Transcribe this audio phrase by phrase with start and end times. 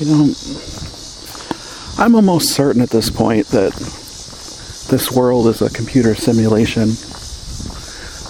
[0.00, 0.34] You know,
[1.98, 3.72] I'm almost certain at this point that
[4.88, 6.88] this world is a computer simulation.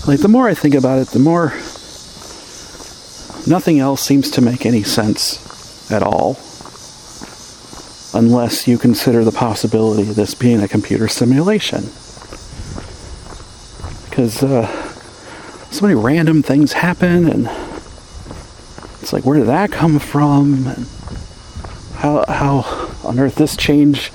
[0.09, 1.51] Like, the more I think about it, the more
[3.47, 6.37] nothing else seems to make any sense at all.
[8.15, 11.83] Unless you consider the possibility of this being a computer simulation.
[14.11, 14.67] Because uh,
[15.71, 17.49] so many random things happen, and
[19.01, 20.67] it's like, where did that come from?
[20.67, 20.89] And
[22.01, 24.11] how, how on earth this change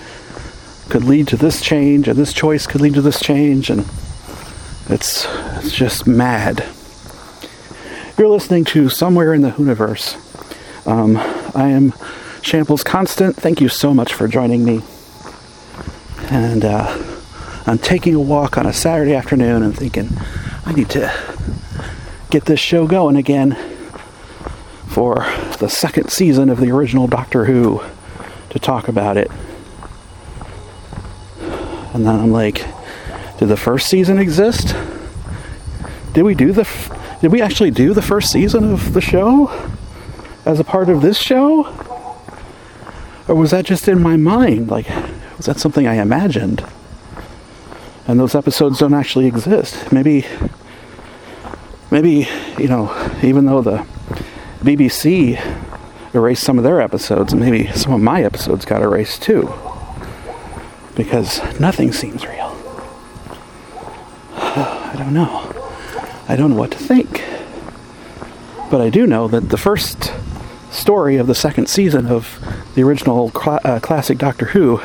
[0.90, 3.82] could lead to this change, and this choice could lead to this change, and
[4.90, 6.66] it's, it's just mad.
[8.18, 10.18] You're listening to Somewhere in the Whoniverse.
[10.88, 11.18] Um,
[11.56, 11.94] I am
[12.42, 13.36] Shambles Constant.
[13.36, 14.82] Thank you so much for joining me.
[16.32, 16.98] And uh,
[17.68, 20.10] I'm taking a walk on a Saturday afternoon and thinking,
[20.66, 21.14] I need to
[22.32, 23.75] get this show going again
[24.96, 25.26] for
[25.60, 27.84] the second season of the original Doctor Who
[28.50, 29.30] to talk about it.
[31.94, 32.66] And then I'm like,
[33.38, 34.74] did the first season exist?
[36.14, 39.50] Did we do the f- did we actually do the first season of the show
[40.46, 41.66] as a part of this show?
[43.28, 44.70] Or was that just in my mind?
[44.70, 44.88] Like
[45.36, 46.66] was that something I imagined?
[48.08, 49.92] And those episodes don't actually exist.
[49.92, 50.26] Maybe
[51.92, 53.86] maybe, you know, even though the
[54.66, 55.40] BBC
[56.16, 59.54] erased some of their episodes, and maybe some of my episodes got erased too.
[60.96, 62.56] Because nothing seems real.
[64.36, 65.52] I don't know.
[66.28, 67.24] I don't know what to think.
[68.72, 70.12] But I do know that the first
[70.72, 72.40] story of the second season of
[72.74, 74.82] the original cl- uh, classic Doctor Who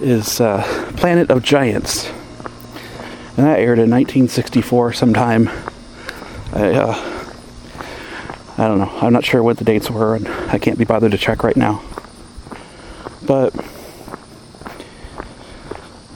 [0.00, 0.62] is uh,
[0.96, 2.08] Planet of Giants.
[3.36, 5.50] And that aired in 1964 sometime.
[6.52, 7.13] I, uh,
[8.56, 8.90] I don't know.
[9.00, 11.56] I'm not sure what the dates were, and I can't be bothered to check right
[11.56, 11.82] now.
[13.26, 13.52] But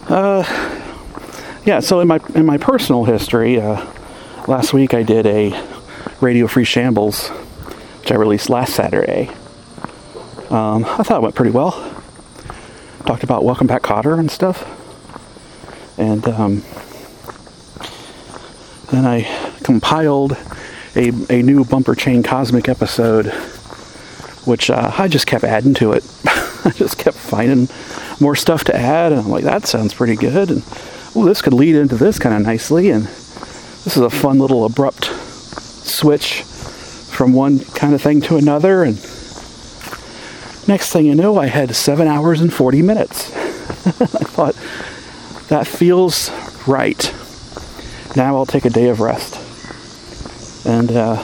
[0.09, 0.45] uh,
[1.65, 1.81] yeah.
[1.81, 3.85] So in my in my personal history, uh,
[4.47, 5.51] last week I did a
[6.21, 9.31] Radio Free Shambles, which I released last Saturday.
[10.51, 11.73] Um, I thought it went pretty well.
[13.05, 14.65] Talked about Welcome Back Kotter and stuff,
[15.99, 16.63] and um,
[18.93, 19.23] then I
[19.65, 20.37] compiled
[20.99, 23.27] a, a new Bumper Chain Cosmic episode,
[24.45, 26.05] which uh, I just kept adding to it.
[26.65, 27.69] I just kept finding
[28.21, 30.65] more stuff to add, and I'm like, that sounds pretty good, and
[31.15, 34.65] oh, this could lead into this kind of nicely, and this is a fun little
[34.65, 38.97] abrupt switch from one kind of thing to another, and
[40.67, 43.35] next thing you know, I had seven hours and 40 minutes.
[43.87, 44.55] I thought,
[45.49, 46.31] that feels
[46.67, 47.15] right.
[48.17, 49.48] Now I'll take a day of rest.
[50.69, 51.17] And, uh,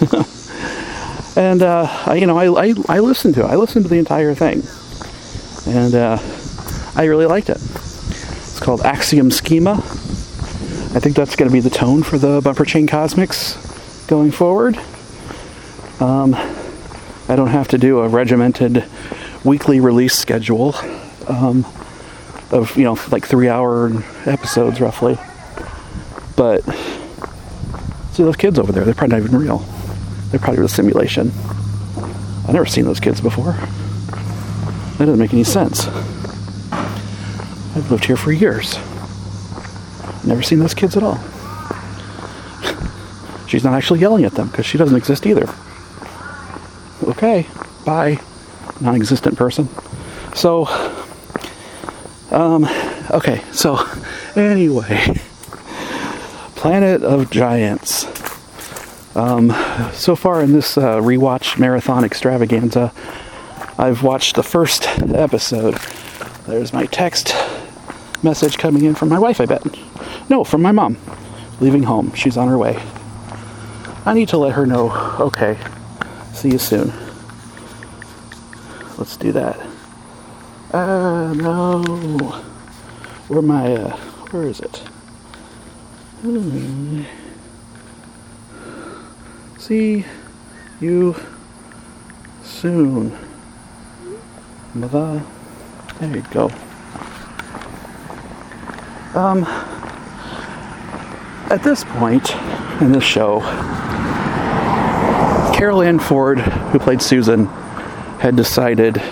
[1.36, 3.46] and, uh, I, you know, I, I, I listened to it.
[3.46, 4.62] I listened to the entire thing.
[5.66, 6.18] And, uh,
[6.94, 7.56] I really liked it.
[7.56, 9.72] It's called Axiom Schema.
[9.72, 13.56] I think that's going to be the tone for the Bumper Chain Cosmics
[14.06, 14.78] going forward.
[15.98, 16.34] Um,
[17.28, 18.84] I don't have to do a regimented
[19.42, 20.76] weekly release schedule
[21.26, 21.66] um,
[22.52, 23.90] of, you know, like three hour
[24.24, 25.18] episodes roughly.
[26.36, 26.62] But
[28.14, 29.58] see those kids over there, they're probably not even real.
[30.30, 31.32] They're probably a simulation.
[32.46, 33.52] I've never seen those kids before.
[33.52, 35.88] That doesn't make any sense.
[37.76, 38.76] I've lived here for years.
[40.24, 41.18] Never seen those kids at all.
[43.48, 45.52] She's not actually yelling at them because she doesn't exist either.
[47.02, 47.46] Okay,
[47.84, 48.20] bye,
[48.80, 49.68] non existent person.
[50.34, 50.66] So,
[52.30, 52.64] um,
[53.10, 53.78] okay, so
[54.36, 55.20] anyway,
[56.54, 58.03] Planet of Giants.
[59.16, 59.54] Um,
[59.92, 62.92] so far in this uh, rewatch marathon extravaganza,
[63.78, 65.76] I've watched the first episode.
[66.46, 67.34] There's my text
[68.22, 69.64] message coming in from my wife, I bet.
[70.28, 70.96] No, from my mom.
[71.60, 72.12] Leaving home.
[72.14, 72.82] She's on her way.
[74.04, 75.56] I need to let her know, okay,
[76.32, 76.92] see you soon.
[78.98, 79.58] Let's do that.
[80.72, 81.82] Uh, no.
[83.28, 83.96] Where my, uh,
[84.30, 84.76] where is it?
[86.20, 87.04] Hmm.
[89.66, 90.04] See
[90.78, 91.16] you
[92.42, 93.16] soon.
[94.74, 95.22] Mother.
[95.98, 96.50] There you go.
[99.14, 99.44] Um,
[101.48, 102.36] at this point
[102.82, 103.40] in the show,
[105.54, 107.46] Carole Ann Ford, who played Susan,
[108.20, 109.02] had decided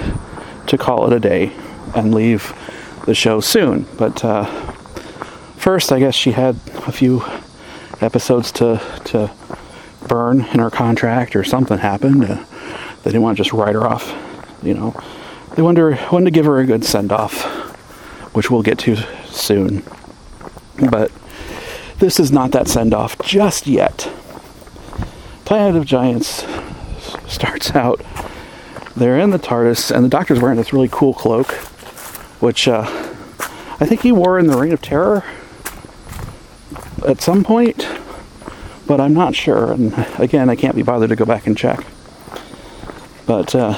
[0.67, 1.51] to call it a day
[1.95, 2.53] and leave
[3.07, 3.87] the show soon.
[3.97, 4.45] But uh,
[5.57, 6.57] first, I guess she had
[6.87, 7.25] a few
[8.03, 9.31] episodes to to
[10.09, 12.25] burn in her contract, or something happened.
[12.25, 12.45] Uh,
[13.03, 14.15] they didn't want to just write her off
[14.63, 14.95] You know,
[15.57, 17.43] they wonder when to give her a good send off,
[18.35, 18.97] which we'll get to
[19.27, 19.83] soon.
[20.91, 21.11] But
[21.99, 24.11] this is not that send off just yet.
[25.45, 26.45] Planet of Giants
[27.27, 28.01] starts out.
[28.97, 31.53] They're in the TARDIS, and the Doctor's wearing this really cool cloak,
[32.41, 32.85] which uh,
[33.81, 35.25] I think he wore in the Reign of Terror
[37.07, 37.87] at some point,
[38.87, 39.73] but I'm not sure.
[39.73, 41.85] And again, I can't be bothered to go back and check.
[43.27, 43.75] But uh,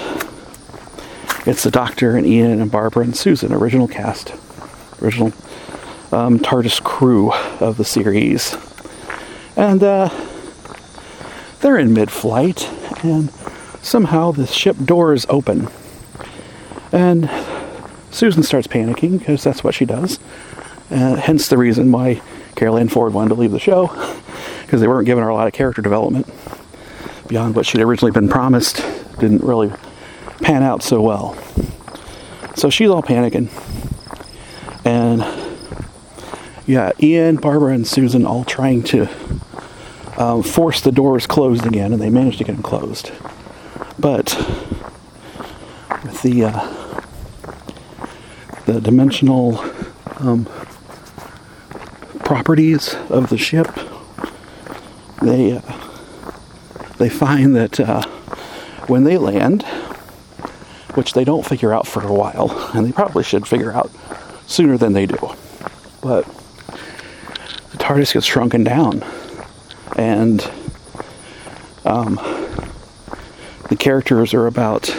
[1.46, 4.32] it's the Doctor and Ian and Barbara and Susan, original cast,
[5.02, 5.28] original
[6.12, 8.56] um, TARDIS crew of the series.
[9.56, 10.08] And uh,
[11.60, 12.68] they're in mid flight,
[13.04, 13.30] and
[13.82, 15.68] somehow the ship doors open.
[16.92, 17.30] And
[18.10, 20.18] Susan starts panicking because that's what she does.
[20.90, 22.22] Uh, hence the reason why
[22.54, 23.86] Carole Ann Ford wanted to leave the show
[24.64, 26.26] because they weren't giving her a lot of character development
[27.28, 28.76] beyond what she'd originally been promised.
[29.18, 29.72] Didn't really
[30.42, 31.36] pan out so well.
[32.56, 33.50] So she's all panicking.
[34.84, 35.24] And
[36.66, 39.08] yeah, Ian, Barbara, and Susan all trying to
[40.16, 43.10] um, force the doors closed again, and they managed to get them closed.
[43.98, 44.34] But
[46.02, 46.94] with the uh,
[48.66, 49.58] the dimensional
[50.18, 50.46] um,
[52.20, 53.68] properties of the ship,
[55.28, 55.60] they uh,
[56.98, 58.02] they find that uh,
[58.86, 59.62] when they land,
[60.94, 63.90] which they don't figure out for a while, and they probably should figure out
[64.46, 65.18] sooner than they do,
[66.02, 66.24] but
[67.70, 69.04] the TARDIS gets shrunken down,
[69.96, 70.48] and
[71.84, 72.16] um,
[73.68, 74.94] the characters are about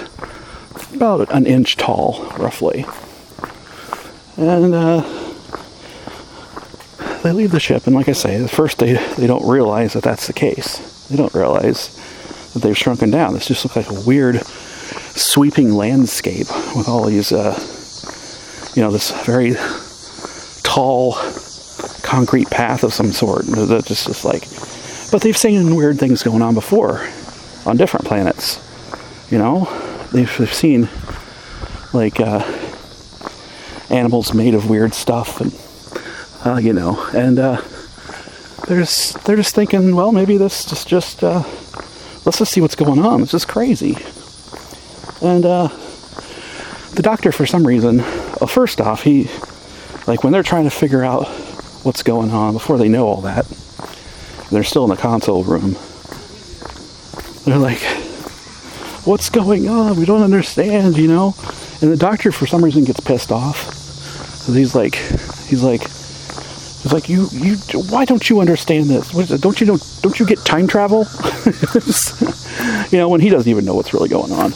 [0.94, 2.86] about an inch tall, roughly,
[4.38, 4.74] and.
[4.74, 5.25] Uh,
[7.25, 10.04] they leave the ship, and like I say, at first they, they don't realize that
[10.04, 11.07] that's the case.
[11.07, 11.89] They don't realize
[12.54, 13.33] that they've shrunken down.
[13.33, 17.60] This just looks like a weird sweeping landscape with all these, uh,
[18.75, 19.56] you know, this very
[20.62, 21.13] tall
[22.04, 23.45] concrete path of some sort.
[23.48, 24.44] That just is like,
[25.12, 27.07] but they've seen weird things going on before
[27.66, 28.62] on different planets.
[29.31, 29.66] You know,
[30.13, 30.89] they've, they've seen
[31.92, 32.44] like uh,
[33.89, 35.51] animals made of weird stuff and
[36.45, 37.62] uh, you know, and uh,
[38.68, 41.44] they're just they're just thinking, well, maybe this is just uh,
[42.25, 43.21] let's just see what's going on.
[43.21, 43.97] This is crazy,
[45.21, 45.68] and uh,
[46.94, 49.30] the doctor, for some reason, well, first off, he
[50.07, 51.27] like when they're trying to figure out
[51.83, 53.45] what's going on before they know all that,
[54.51, 55.75] they're still in the console room.
[57.45, 57.81] They're like,
[59.06, 59.97] what's going on?
[59.97, 61.36] We don't understand, you know?
[61.81, 63.68] And the doctor, for some reason, gets pissed off.
[64.47, 65.81] He's like, he's like,
[66.85, 67.55] it's like you, you.
[67.89, 69.09] Why don't you understand this?
[69.41, 69.79] Don't you know?
[70.03, 70.99] Don't you get time travel?
[72.91, 74.53] you know, when he doesn't even know what's really going on.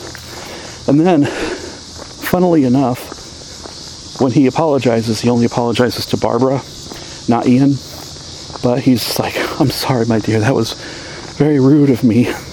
[0.88, 6.62] And then, funnily enough, when he apologizes, he only apologizes to Barbara,
[7.28, 7.74] not Ian.
[8.62, 10.40] But he's like, "I'm sorry, my dear.
[10.40, 10.74] That was
[11.40, 12.32] very rude of me.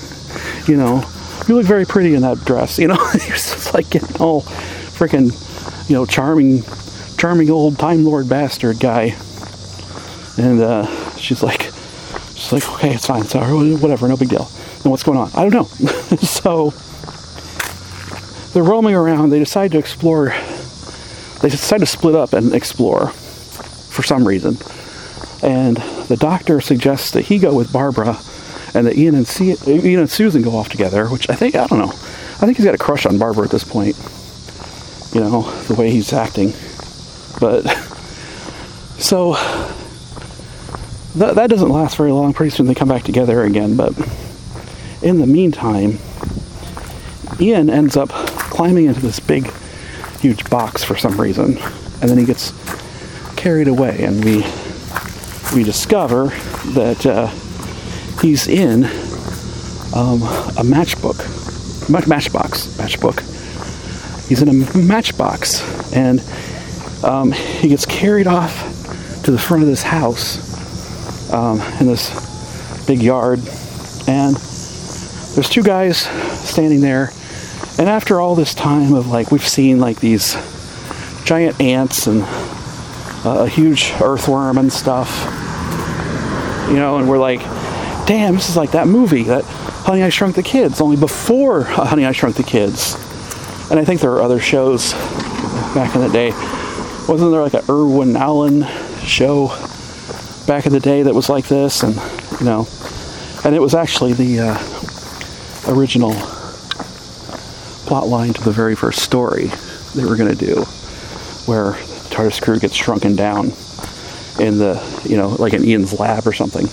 [0.66, 1.08] You know,
[1.46, 2.76] you look very pretty in that dress.
[2.80, 5.30] You know, he's just like getting all freaking,
[5.88, 6.64] you know, charming,
[7.16, 9.14] charming old Time Lord bastard guy."
[10.38, 10.86] And uh,
[11.16, 11.62] she's like,
[12.34, 14.48] she's like, okay, it's fine, sorry, whatever, no big deal.
[14.82, 15.30] And what's going on?
[15.34, 15.64] I don't know.
[16.18, 16.72] so
[18.52, 19.30] they're roaming around.
[19.30, 20.34] They decide to explore.
[21.42, 24.56] They decide to split up and explore for some reason.
[25.42, 25.76] And
[26.08, 28.16] the doctor suggests that he go with Barbara,
[28.74, 31.06] and that Ian and, C- Ian and Susan go off together.
[31.08, 31.88] Which I think I don't know.
[31.90, 33.96] I think he's got a crush on Barbara at this point.
[35.14, 36.52] You know the way he's acting,
[37.40, 37.62] but
[38.98, 39.34] so
[41.16, 42.32] that, that doesn't last very long.
[42.34, 43.76] Pretty soon they come back together again.
[43.76, 43.96] But
[45.02, 45.98] in the meantime,
[47.40, 49.50] Ian ends up climbing into this big,
[50.20, 51.58] huge box for some reason,
[52.00, 52.52] and then he gets
[53.36, 54.44] carried away, and we
[55.54, 56.26] we discover
[56.74, 57.26] that uh,
[58.20, 58.84] he's in
[59.94, 60.22] um,
[60.58, 61.18] a matchbook,
[61.88, 63.20] matchbox, matchbook.
[64.28, 65.62] He's in a matchbox,
[65.94, 66.22] and
[67.04, 70.45] um, he gets carried off to the front of this house
[71.32, 73.40] um, in this big yard,
[74.08, 77.12] and there's two guys standing there.
[77.78, 80.34] And after all this time of like we've seen like these
[81.24, 82.22] giant ants and
[83.24, 85.10] uh, a huge earthworm and stuff,
[86.68, 87.40] you know, and we're like,
[88.06, 92.06] damn, this is like that movie that Honey I Shrunk the Kids, only before Honey
[92.06, 92.94] I Shrunk the Kids.
[93.70, 94.92] And I think there are other shows
[95.74, 96.30] back in the day.
[97.08, 98.64] Wasn't there like a Irwin Allen
[99.04, 99.48] show
[100.46, 101.94] back in the day that was like this, and
[102.38, 102.66] you know,
[103.44, 106.14] and it was actually the uh, original
[107.86, 109.50] plot line to the very first story
[109.94, 110.62] they were going to do,
[111.46, 111.72] where
[112.10, 113.46] TARDIS crew gets shrunken down
[114.38, 116.66] in the, you know, like in Ian's lab or something,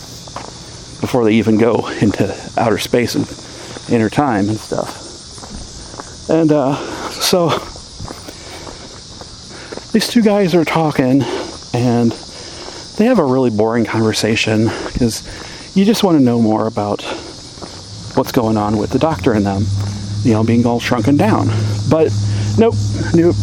[1.01, 3.27] before they even go into outer space and
[3.91, 6.29] inner time and stuff.
[6.29, 6.75] And uh,
[7.09, 7.49] so
[9.91, 11.21] these two guys are talking,
[11.73, 12.11] and
[12.97, 15.23] they have a really boring conversation because
[15.75, 17.01] you just want to know more about
[18.15, 19.65] what's going on with the doctor and them,
[20.21, 21.47] you know, being all shrunken down.
[21.89, 22.11] But
[22.57, 22.75] nope,
[23.13, 23.35] nope.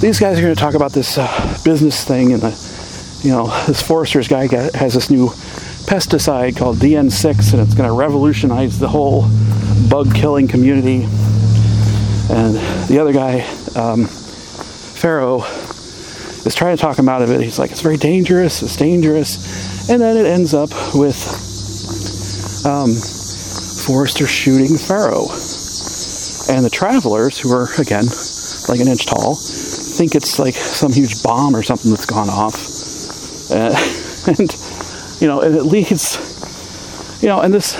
[0.00, 3.46] These guys are going to talk about this uh, business thing, and the, you know,
[3.66, 5.28] this Forrester's guy has this new
[5.86, 9.28] pesticide called DN6, and it's going to revolutionize the whole
[9.88, 11.04] bug killing community.
[12.30, 12.54] And
[12.88, 13.40] the other guy,
[13.76, 15.40] um, Farrow,
[16.46, 17.40] is trying to talk him out of it.
[17.40, 19.88] He's like, it's very dangerous, it's dangerous.
[19.88, 21.16] And then it ends up with
[22.66, 22.92] um,
[23.86, 25.26] Forrester shooting Farrow.
[26.50, 28.04] And the travelers, who are, again,
[28.68, 29.36] like an inch tall,
[29.92, 32.54] think it's like some huge bomb or something that's gone off.
[33.50, 33.74] Uh,
[34.38, 37.74] and, you know, and it leads, you know, and this,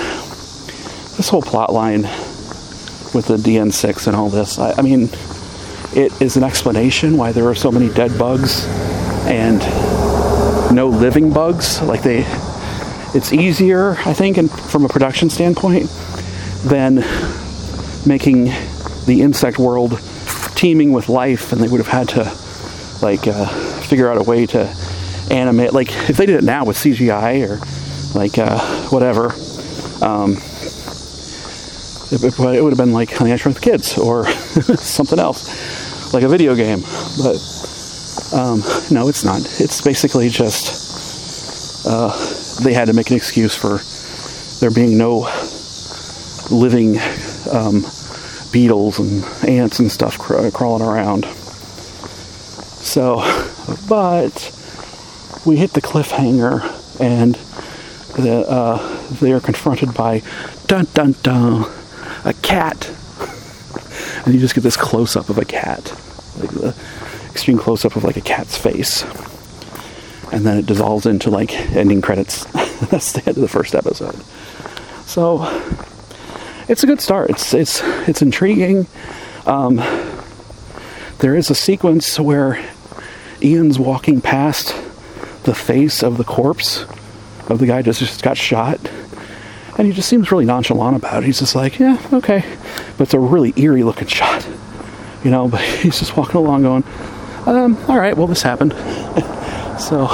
[1.17, 2.03] this whole plot line
[3.13, 5.09] with the DN6 and all this, I, I mean,
[5.95, 8.65] it is an explanation why there are so many dead bugs
[9.25, 9.59] and
[10.73, 11.81] no living bugs.
[11.81, 12.25] Like they,
[13.13, 15.89] it's easier, I think, and from a production standpoint,
[16.63, 17.03] than
[18.05, 18.45] making
[19.05, 19.99] the insect world
[20.55, 23.45] teeming with life, and they would have had to like uh,
[23.81, 24.65] figure out a way to
[25.29, 25.73] animate.
[25.73, 28.59] Like if they did it now with CGI or like uh,
[28.89, 29.33] whatever.
[30.01, 30.37] Um,
[32.11, 34.27] it, it, would have been like Honey I Shrunk the Kids or
[34.77, 35.49] something else,
[36.13, 36.81] like a video game.
[37.17, 37.37] But
[38.33, 39.41] um, no, it's not.
[39.59, 42.15] It's basically just uh,
[42.63, 43.79] they had to make an excuse for
[44.59, 45.29] there being no
[46.51, 46.97] living
[47.51, 47.83] um,
[48.51, 51.25] beetles and ants and stuff cr- crawling around.
[52.83, 53.17] So,
[53.89, 54.51] but
[55.45, 56.61] we hit the cliffhanger
[56.99, 57.35] and
[58.15, 60.21] the, uh, they are confronted by
[60.67, 61.65] dun dun dun
[62.25, 62.91] a cat.
[64.25, 65.91] And you just get this close up of a cat,
[66.39, 66.75] like the
[67.29, 69.03] extreme close up of like a cat's face.
[70.31, 72.45] And then it dissolves into like ending credits.
[72.89, 74.15] That's the end of the first episode.
[75.05, 75.43] So
[76.67, 77.29] it's a good start.
[77.29, 78.87] It's it's it's intriguing.
[79.45, 79.75] Um,
[81.19, 82.63] there is a sequence where
[83.41, 84.75] Ian's walking past
[85.43, 86.85] the face of the corpse
[87.47, 88.79] of the guy just, just got shot
[89.77, 91.25] and he just seems really nonchalant about it.
[91.25, 92.43] He's just like, yeah, okay.
[92.97, 94.47] But it's a really eerie looking shot,
[95.23, 95.47] you know.
[95.47, 96.83] But he's just walking along going,
[97.45, 98.73] um, all right, well, this happened.
[99.79, 100.07] so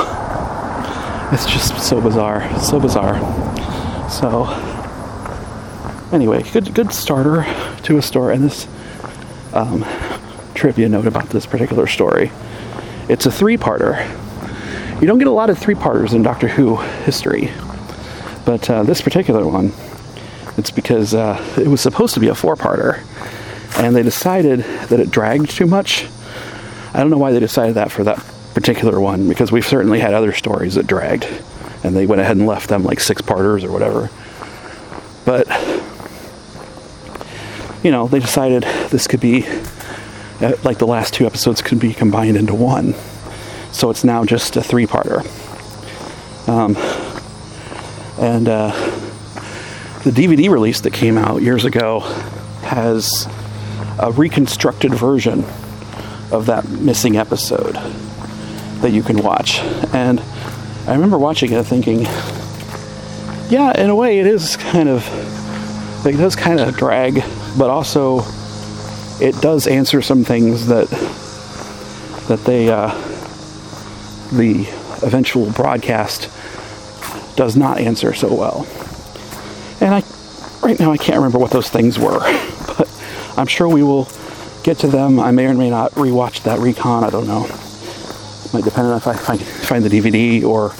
[1.32, 3.20] it's just so bizarre, so bizarre.
[4.10, 4.46] So
[6.12, 7.44] anyway, good good starter
[7.84, 8.36] to a story.
[8.36, 8.68] And this
[9.54, 9.86] um,
[10.56, 12.32] trivia note about this particular story:
[13.10, 14.08] it's a three-parter.
[15.02, 17.52] You don't get a lot of three-parters in Doctor Who history.
[18.46, 19.72] But uh, this particular one,
[20.58, 23.04] it's because uh, it was supposed to be a four parter,
[23.78, 26.08] and they decided that it dragged too much.
[26.94, 28.18] I don't know why they decided that for that
[28.56, 31.28] particular one, because we've certainly had other stories that dragged,
[31.84, 34.10] and they went ahead and left them like six parters or whatever.
[35.26, 35.48] But,
[37.84, 39.46] you know, they decided this could be,
[40.42, 42.96] uh, like the last two episodes could be combined into one.
[43.72, 45.20] So it's now just a three parter.
[46.50, 46.76] Um,
[48.20, 48.72] and uh,
[50.04, 52.00] the DVD release that came out years ago
[52.62, 53.28] has
[53.98, 55.46] a reconstructed version
[56.32, 57.76] of that missing episode
[58.82, 59.60] that you can watch.
[59.94, 60.20] And
[60.88, 62.02] I remember watching it thinking,
[63.50, 65.06] yeah, in a way it is kind of,
[66.06, 67.24] it does kind of drag,
[67.58, 68.22] but also
[69.22, 70.90] it does answer some things that,
[72.28, 72.90] that they, uh,
[74.34, 74.68] the
[75.02, 76.30] eventual broadcast
[77.40, 78.68] does not answer so well.
[79.80, 80.04] And I,
[80.62, 82.20] right now, I can't remember what those things were,
[82.78, 82.86] but
[83.38, 84.10] I'm sure we will
[84.64, 85.22] get to them.
[85.22, 87.06] I may or may not rewatch that recon.
[87.06, 87.46] I don't know.
[87.46, 90.72] It might depend on if I find, find the DVD or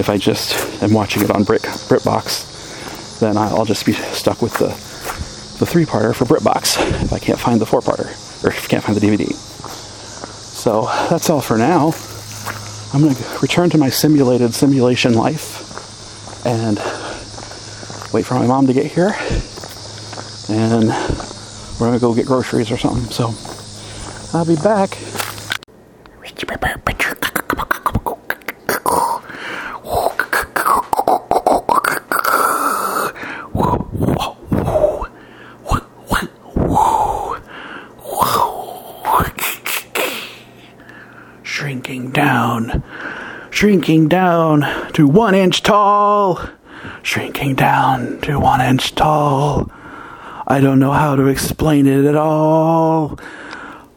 [0.00, 3.20] if I just am watching it on Brit BritBox.
[3.20, 4.68] Then I'll just be stuck with the
[5.58, 8.06] the three-parter for BritBox if I can't find the four-parter
[8.44, 9.30] or if I can't find the DVD.
[9.30, 11.92] So that's all for now.
[12.94, 15.67] I'm going to return to my simulated simulation life
[16.48, 16.78] and
[18.14, 19.14] wait for my mom to get here.
[20.48, 20.88] And
[21.78, 23.10] we're gonna go get groceries or something.
[23.10, 23.34] So
[24.36, 24.96] I'll be back.
[41.42, 42.82] Shrinking down,
[43.50, 46.40] shrinking down to one inch tall,
[47.04, 49.70] shrinking down to one inch tall.
[50.44, 53.16] I don't know how to explain it at all.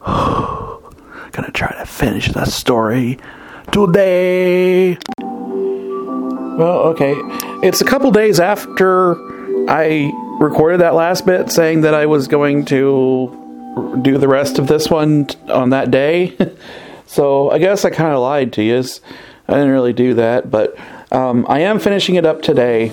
[0.06, 3.18] Gonna try to finish the story
[3.72, 4.96] today.
[5.18, 7.16] Well, okay.
[7.66, 9.16] It's a couple days after
[9.68, 14.68] I recorded that last bit saying that I was going to do the rest of
[14.68, 16.36] this one on that day.
[17.06, 18.84] so I guess I kind of lied to you.
[19.48, 20.76] I didn't really do that, but
[21.10, 22.92] um, I am finishing it up today,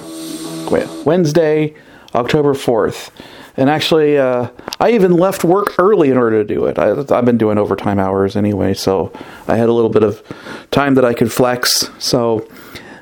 [1.06, 1.75] Wednesday,
[2.13, 3.12] October 4th.
[3.56, 6.79] And actually, uh, I even left work early in order to do it.
[6.79, 9.12] I, have been doing overtime hours anyway, so
[9.48, 10.24] I had a little bit of
[10.72, 11.89] time that I could flex.
[12.00, 12.48] So,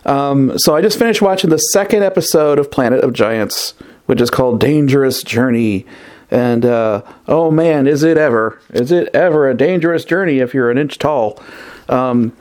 [0.05, 3.75] um, so I just finished watching the second episode of Planet of Giants,
[4.07, 5.85] which is called Dangerous Journey.
[6.31, 8.59] And uh, oh man, is it ever?
[8.73, 11.39] Is it ever a dangerous journey if you're an inch tall?
[11.87, 12.35] Um,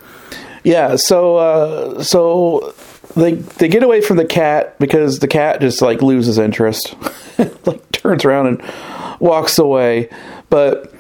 [0.67, 0.97] yeah.
[0.97, 2.75] So, uh, so
[3.15, 6.95] they they get away from the cat because the cat just like loses interest,
[7.67, 8.75] like turns around and
[9.21, 10.11] walks away.
[10.51, 10.93] But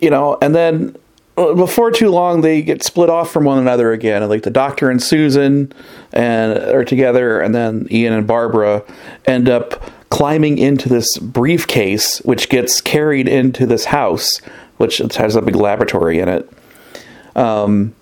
[0.00, 0.96] you know, and then
[1.36, 4.26] uh, before too long they get split off from one another again.
[4.26, 5.70] Like the doctor and Susan
[6.14, 8.82] and are together, and then Ian and Barbara
[9.26, 14.38] end up climbing into this briefcase, which gets carried into this house,
[14.78, 16.50] which has a big laboratory in it.
[17.36, 17.94] Um,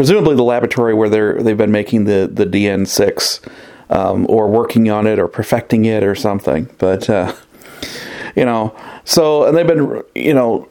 [0.00, 3.46] presumably the laboratory where they're they've been making the the DN6
[3.90, 6.70] um, or working on it or perfecting it or something.
[6.78, 7.34] But uh,
[8.34, 10.70] you know, so and they've been you know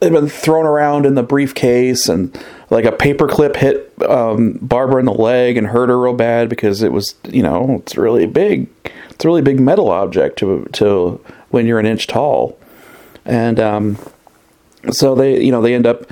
[0.00, 5.04] they've been thrown around in the briefcase and like a paperclip hit um, Barbara in
[5.04, 8.66] the leg and hurt her real bad because it was you know it's really big
[9.10, 12.58] it's a really big metal object to to when you're an inch tall
[13.26, 13.98] and um,
[14.90, 16.10] so they you know they end up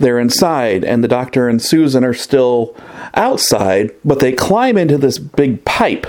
[0.00, 2.74] they're inside, and the doctor and Susan are still
[3.14, 6.06] outside, but they climb into this big pipe.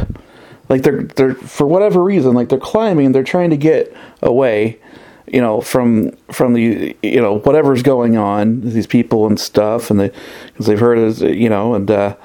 [0.70, 4.80] Like they're they're for whatever reason, like they're climbing, they're trying to get away,
[5.28, 10.00] you know, from from the you know whatever's going on, these people and stuff, and
[10.00, 10.12] they
[10.48, 12.16] because they've heard of you know, and uh,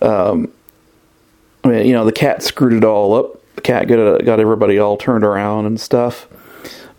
[0.00, 0.50] um,
[1.64, 3.54] I mean, you know, the cat screwed it all up.
[3.56, 6.26] The cat got got everybody all turned around and stuff.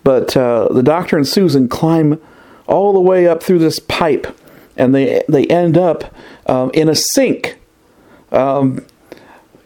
[0.03, 2.21] But uh, the doctor and Susan climb
[2.69, 4.27] all the way up through this pipe,
[4.77, 6.13] and they they end up
[6.45, 7.59] um, in a sink.
[8.31, 8.85] Um,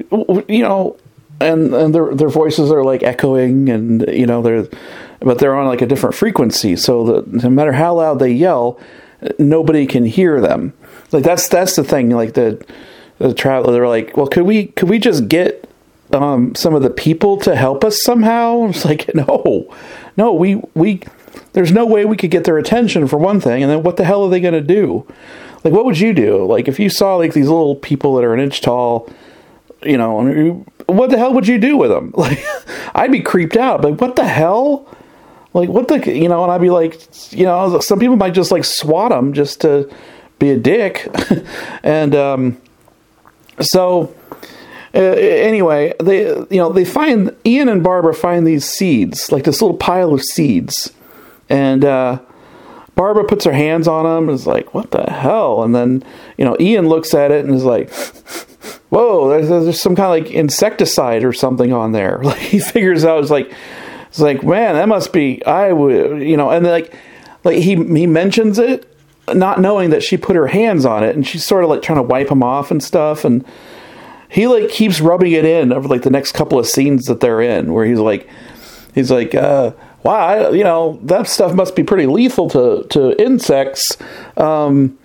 [0.09, 0.97] you know,
[1.39, 4.67] and and their their voices are like echoing, and you know they're,
[5.19, 8.79] but they're on like a different frequency, so that no matter how loud they yell,
[9.37, 10.73] nobody can hear them.
[11.11, 12.09] Like that's that's the thing.
[12.09, 12.65] Like the
[13.19, 15.69] the traveler, they're like, well, could we could we just get
[16.11, 18.67] um, some of the people to help us somehow?
[18.69, 19.73] It's like no,
[20.17, 21.01] no, we we
[21.53, 24.03] there's no way we could get their attention for one thing, and then what the
[24.03, 25.07] hell are they going to do?
[25.63, 26.45] Like, what would you do?
[26.45, 29.09] Like, if you saw like these little people that are an inch tall,
[29.83, 32.13] you know, what the hell would you do with them?
[32.17, 32.43] Like,
[32.95, 33.83] I'd be creeped out.
[33.83, 34.87] Like, what the hell?
[35.53, 38.51] Like, what the, you know, and I'd be like, you know, some people might just
[38.51, 39.91] like swat them just to
[40.39, 41.07] be a dick.
[41.83, 42.61] and, um,
[43.61, 44.15] so,
[44.95, 49.61] uh, anyway, they, you know, they find, Ian and Barbara find these seeds, like this
[49.61, 50.91] little pile of seeds
[51.53, 52.19] and uh,
[52.95, 56.03] Barbara puts her hands on him and is like, "What the hell?" And then
[56.35, 57.93] you know Ian looks at it and is like,
[58.89, 63.05] "Whoa, there's, there's some kind of like insecticide or something on there." Like he figures
[63.05, 63.53] out it's like
[64.07, 66.95] it's like man, that must be I would you know, and like
[67.43, 68.91] like he he mentions it,
[69.31, 71.97] not knowing that she put her hands on it, and she's sort of like trying
[71.97, 73.45] to wipe him off and stuff, and
[74.27, 77.41] he like keeps rubbing it in over like the next couple of scenes that they're
[77.41, 78.27] in, where he's like
[78.95, 79.35] he's like.
[79.35, 83.97] uh wow, you know, that stuff must be pretty lethal to, to insects.
[84.37, 84.97] Um,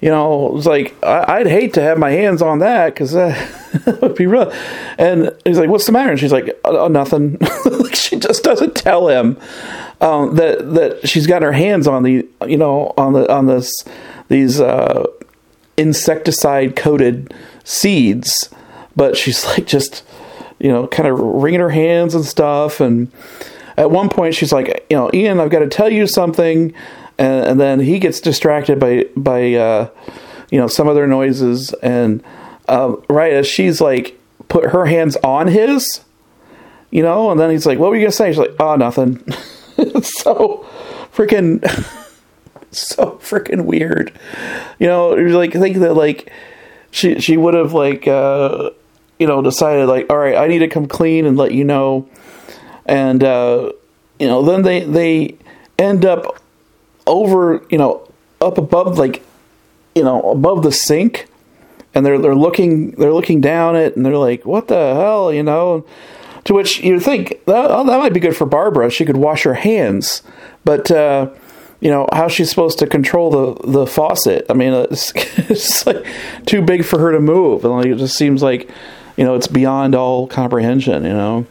[0.00, 3.12] you know, it was like, I, would hate to have my hands on that because
[3.12, 4.54] that would be rough.
[4.98, 6.10] And he's like, what's the matter?
[6.10, 7.38] And she's like, oh, oh nothing.
[7.94, 9.38] she just doesn't tell him
[10.02, 13.72] um, that that she's got her hands on the, you know, on the on this
[14.28, 15.06] these uh,
[15.78, 17.32] insecticide coated
[17.64, 18.50] seeds,
[18.94, 20.02] but she's like just,
[20.58, 23.10] you know, kind of wringing her hands and stuff and
[23.76, 26.72] at one point she's like, you know, Ian, I've got to tell you something,
[27.18, 29.88] and, and then he gets distracted by by uh,
[30.50, 32.22] you know some other noises, and
[32.68, 36.00] uh, right as she's like put her hands on his,
[36.90, 39.24] you know, and then he's like, "What were you gonna say?" She's like, "Oh, nothing."
[40.02, 40.66] so
[41.12, 41.62] freaking.
[42.70, 44.12] so freaking weird,
[44.78, 45.16] you know.
[45.16, 46.32] You're like think that like
[46.90, 48.70] she she would have like uh,
[49.18, 52.08] you know decided like all right I need to come clean and let you know
[52.86, 53.72] and uh,
[54.18, 55.36] you know then they they
[55.78, 56.40] end up
[57.06, 58.08] over you know
[58.40, 59.22] up above like
[59.94, 61.28] you know, above the sink,
[61.94, 65.42] and they're they're looking they're looking down it, and they're like, "What the hell?" You
[65.42, 65.86] know.
[66.44, 68.90] To which you think that, oh, that might be good for Barbara.
[68.90, 70.22] She could wash her hands,
[70.62, 71.30] but uh,
[71.80, 74.44] you know how's she supposed to control the the faucet?
[74.50, 76.04] I mean, it's, it's like
[76.44, 78.68] too big for her to move, and like it just seems like
[79.16, 81.04] you know it's beyond all comprehension.
[81.04, 81.46] You know.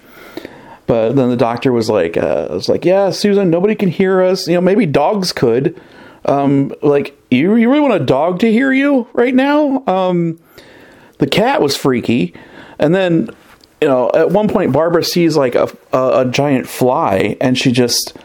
[0.86, 4.48] But then the doctor was like, uh, was like, yeah, Susan, nobody can hear us.
[4.48, 5.80] You know, maybe dogs could.
[6.26, 9.84] Um, like, you, you really want a dog to hear you right now?
[9.88, 10.40] Um,
[11.20, 12.34] the cat was freaky.
[12.80, 13.30] And then,
[13.82, 17.72] you know, at one point, Barbara sees like a, a, a giant fly and she
[17.72, 18.18] just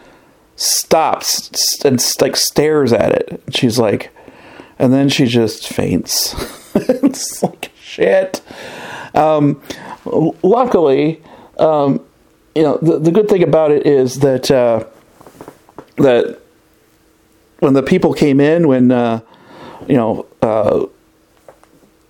[0.57, 1.51] stops
[1.85, 3.43] and like stares at it.
[3.51, 4.11] She's like,
[4.79, 6.35] and then she just faints.
[6.75, 8.41] it's like, shit.
[9.15, 9.63] Um,
[10.43, 11.23] luckily,
[11.59, 12.05] um,
[12.59, 14.85] you know, the, the good thing about it is that uh,
[15.99, 16.41] that
[17.61, 19.21] when the people came in, when uh,
[19.87, 20.87] you know, uh,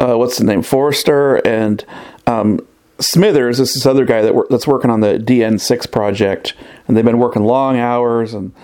[0.00, 1.84] uh what's the name, Forrester and
[2.26, 2.66] um,
[2.98, 6.54] Smithers, this this other guy that that's working on the DN6 project,
[6.87, 8.54] and they've been working long hours, and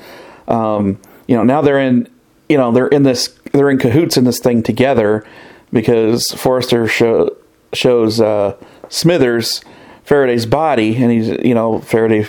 [0.48, 2.08] um, you know, now they're in,
[2.48, 5.22] you know, they're in this, they're in cahoots in this thing together
[5.70, 7.36] because Forrester show,
[7.74, 8.56] shows uh,
[8.88, 9.62] Smithers
[10.04, 12.26] Faraday's body, and he's you know Faraday,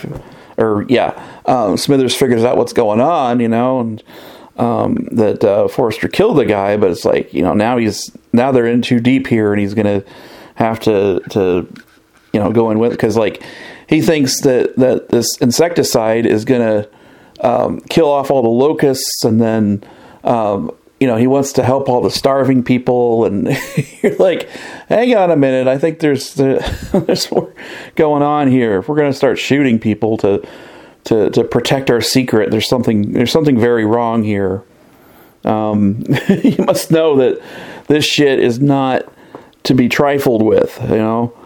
[0.58, 4.04] or yeah, um, Smithers figures out what's going on, you know, and
[4.58, 8.52] um, that uh, Forrester killed the guy, but it's like you know now he's now
[8.52, 10.04] they're in too deep here, and he's gonna
[10.56, 11.68] have to to
[12.32, 13.44] you know go in with because like
[13.88, 16.88] he thinks that that this insecticide is gonna
[17.42, 19.84] um, kill off all the locusts, and then
[20.24, 23.48] um, you know, he wants to help all the starving people, and
[24.02, 24.50] you're like,
[24.88, 27.54] hang on a minute, I think there's there's more
[27.96, 28.80] going on here.
[28.80, 30.48] If we're going to start shooting people to
[31.06, 34.64] to to protect our secret, there's something there's something very wrong here.
[35.44, 37.42] Um, you must know that
[37.88, 39.12] this shit is not
[39.64, 41.38] to be trifled with, you know,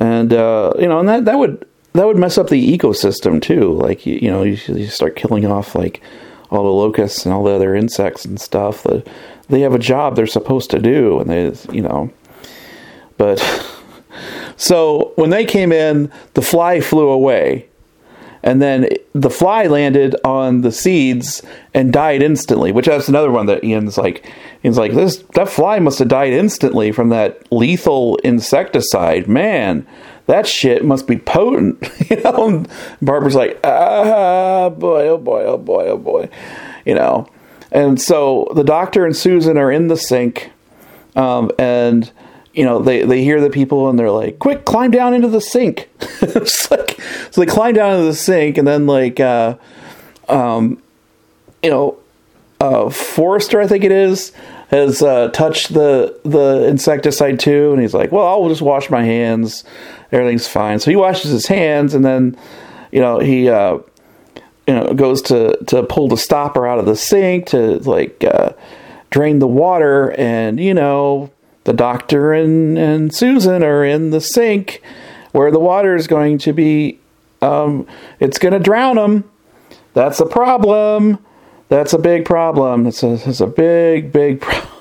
[0.00, 3.72] and uh, you know, and that that would that would mess up the ecosystem too.
[3.72, 6.00] Like you, you know, you, you start killing off like
[6.54, 8.82] all the locusts and all the other insects and stuff.
[8.84, 9.06] That
[9.48, 12.12] they have a job they're supposed to do, and they, you know.
[13.16, 13.40] But
[14.56, 17.68] so when they came in, the fly flew away,
[18.42, 22.72] and then the fly landed on the seeds and died instantly.
[22.72, 24.30] Which that's another one that Ian's like,
[24.64, 29.28] Ian's like, this that fly must have died instantly from that lethal insecticide.
[29.28, 29.86] Man,
[30.26, 31.82] that shit must be potent.
[32.10, 32.68] you know, and
[33.02, 36.28] Barbara's like, ah, boy, oh boy, oh boy, oh boy,
[36.84, 37.28] you know.
[37.70, 40.52] And so the doctor and Susan are in the sink,
[41.16, 42.10] um, and
[42.52, 45.40] you know they they hear the people and they're like, quick, climb down into the
[45.40, 45.88] sink.
[46.00, 49.56] it's like so they climb down into the sink, and then like, uh,
[50.28, 50.80] um,
[51.62, 51.98] you know,
[52.60, 54.32] uh, Forrester, I think it is,
[54.68, 59.02] has uh, touched the the insecticide too, and he's like, "Well, I'll just wash my
[59.02, 59.64] hands
[60.14, 60.78] everything's fine.
[60.78, 62.36] So he washes his hands, and then
[62.92, 63.78] you know he uh,
[64.66, 68.52] you know goes to to pull the stopper out of the sink to like uh,
[69.10, 71.30] drain the water, and you know
[71.64, 74.82] the doctor and and Susan are in the sink
[75.32, 77.00] where the water is going to be
[77.42, 77.86] um,
[78.20, 79.30] it's going to drown them.
[79.92, 81.18] That's a problem.
[81.68, 82.86] That's a big problem.
[82.86, 84.73] It's a, it's a big, big problem.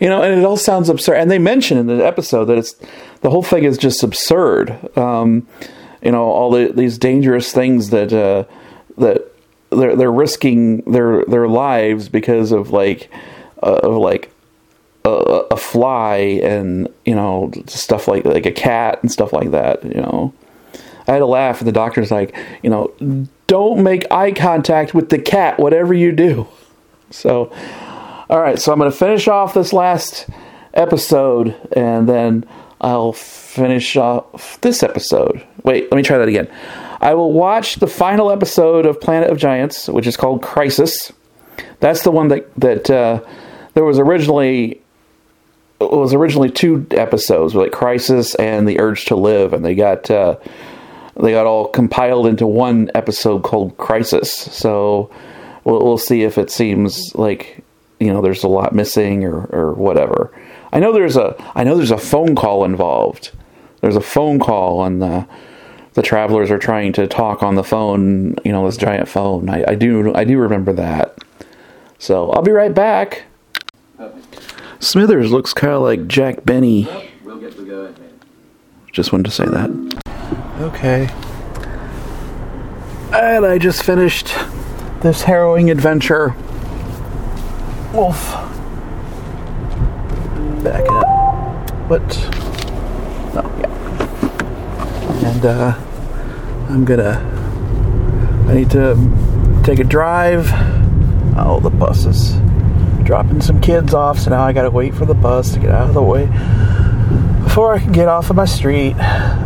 [0.00, 1.16] You know, and it all sounds absurd.
[1.16, 2.74] And they mention in the episode that it's
[3.20, 4.96] the whole thing is just absurd.
[4.96, 5.46] Um,
[6.02, 8.44] you know, all the, these dangerous things that uh,
[8.98, 9.32] that
[9.70, 13.10] they're they're risking their their lives because of like
[13.62, 14.30] uh, of like
[15.04, 15.10] a,
[15.50, 19.82] a, fly and you know stuff like like a cat and stuff like that.
[19.84, 20.32] You know,
[21.06, 25.08] I had to laugh, and the doctor's like, you know, don't make eye contact with
[25.08, 26.46] the cat, whatever you do.
[27.10, 27.50] So,
[28.30, 30.28] all right, so I'm going to finish off this last
[30.74, 32.44] episode, and then
[32.80, 35.44] I'll finish off this episode.
[35.64, 36.48] Wait, let me try that again.
[37.00, 41.12] I will watch the final episode of Planet of Giants, which is called Crisis.
[41.80, 43.20] That's the one that that uh,
[43.74, 44.82] there was originally
[45.80, 50.10] it was originally two episodes, like Crisis and The Urge to Live, and they got
[50.10, 50.36] uh,
[51.16, 54.32] they got all compiled into one episode called Crisis.
[54.32, 55.10] So
[55.64, 57.64] we'll, we'll see if it seems like
[58.00, 60.32] you know there's a lot missing or or whatever.
[60.72, 63.32] I know there's a I know there's a phone call involved.
[63.80, 65.26] There's a phone call and the
[65.94, 69.48] the travelers are trying to talk on the phone, you know, this giant phone.
[69.48, 71.16] I, I do I do remember that.
[71.98, 73.24] So I'll be right back.
[74.80, 76.88] Smithers looks kind of like Jack Benny.
[77.24, 77.92] we'll get to go
[78.92, 79.70] Just wanted to say that.
[80.60, 81.08] Okay.
[83.12, 84.32] And I just finished
[85.00, 86.36] this harrowing adventure
[87.92, 88.32] Wolf.
[90.62, 91.70] Back it up.
[91.88, 92.06] What?
[93.34, 95.28] No, yeah.
[95.28, 95.74] And uh,
[96.68, 97.36] I'm gonna.
[98.48, 98.94] I need to
[99.64, 100.48] take a drive.
[101.36, 102.34] Oh, the bus is
[103.04, 105.88] dropping some kids off, so now I gotta wait for the bus to get out
[105.88, 106.26] of the way
[107.42, 108.94] before I can get off of my street.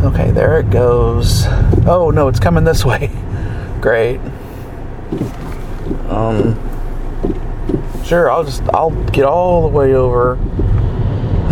[0.03, 1.45] Okay, there it goes.
[1.87, 3.09] Oh no, it's coming this way.
[3.79, 4.19] Great.
[6.09, 6.59] Um,
[8.13, 10.37] sure, I'll just I'll get all the way over.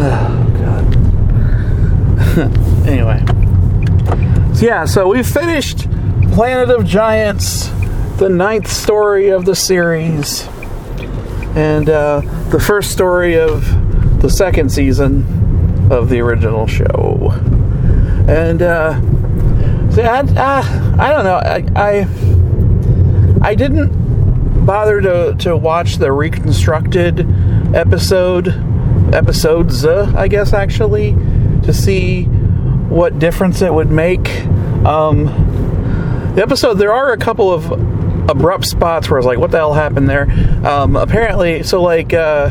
[0.03, 0.95] Oh god.
[2.87, 3.23] anyway,
[4.55, 5.87] so yeah, so we finished
[6.33, 7.67] Planet of Giants,
[8.17, 10.47] the ninth story of the series,
[11.55, 13.63] and uh, the first story of
[14.21, 17.29] the second season of the original show.
[18.27, 18.99] And uh,
[19.97, 21.35] I, uh, I don't know.
[21.35, 23.90] I, I I didn't
[24.71, 27.27] bother to to watch the reconstructed
[27.75, 28.47] episode
[29.13, 31.11] episodes, I guess actually,
[31.63, 34.29] to see what difference it would make.
[34.85, 35.25] Um,
[36.35, 37.69] the episode there are a couple of
[38.29, 40.31] abrupt spots where I was like, "What the hell happened there?"
[40.65, 42.49] Um, apparently, so like uh,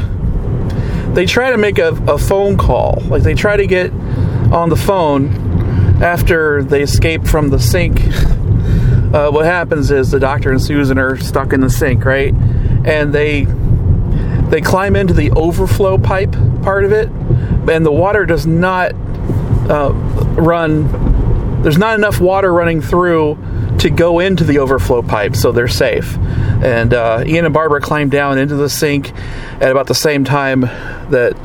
[1.15, 3.91] they try to make a, a phone call, like they try to get
[4.53, 7.99] on the phone after they escape from the sink.
[9.13, 12.33] Uh, what happens is the doctor and Susan are stuck in the sink, right?
[12.85, 13.47] And they
[14.51, 18.93] they climb into the overflow pipe part of it, and the water does not
[19.71, 19.93] uh,
[20.37, 21.63] run.
[21.63, 23.39] There's not enough water running through
[23.79, 26.17] to go into the overflow pipe, so they're safe.
[26.19, 29.13] And uh, Ian and Barbara climb down into the sink
[29.61, 31.37] at about the same time that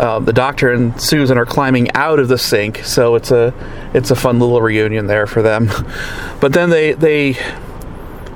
[0.00, 2.78] uh, the doctor and Susan are climbing out of the sink.
[2.84, 3.52] So it's a
[3.92, 5.68] it's a fun little reunion there for them.
[6.40, 7.36] But then they they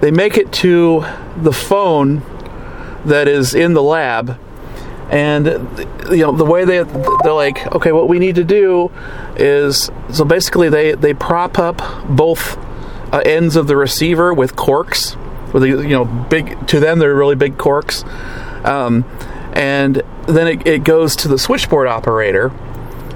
[0.03, 1.07] they make it to
[1.39, 2.23] the phone
[3.07, 4.39] that is in the lab
[5.09, 5.47] and
[6.11, 6.83] you know the way they
[7.23, 8.91] they're like okay what we need to do
[9.37, 12.59] is so basically they they prop up both
[13.13, 15.17] uh, ends of the receiver with corks
[15.53, 18.05] with the you know big to them they're really big corks
[18.65, 19.05] um,
[19.55, 22.53] and then it, it goes to the switchboard operator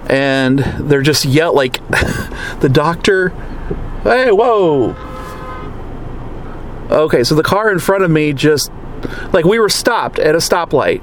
[0.09, 1.87] and they're just yell like
[2.61, 3.31] the doctor
[4.05, 4.95] hey whoa.
[6.91, 8.73] Okay so the car in front of me just
[9.33, 11.03] like we were stopped at a stoplight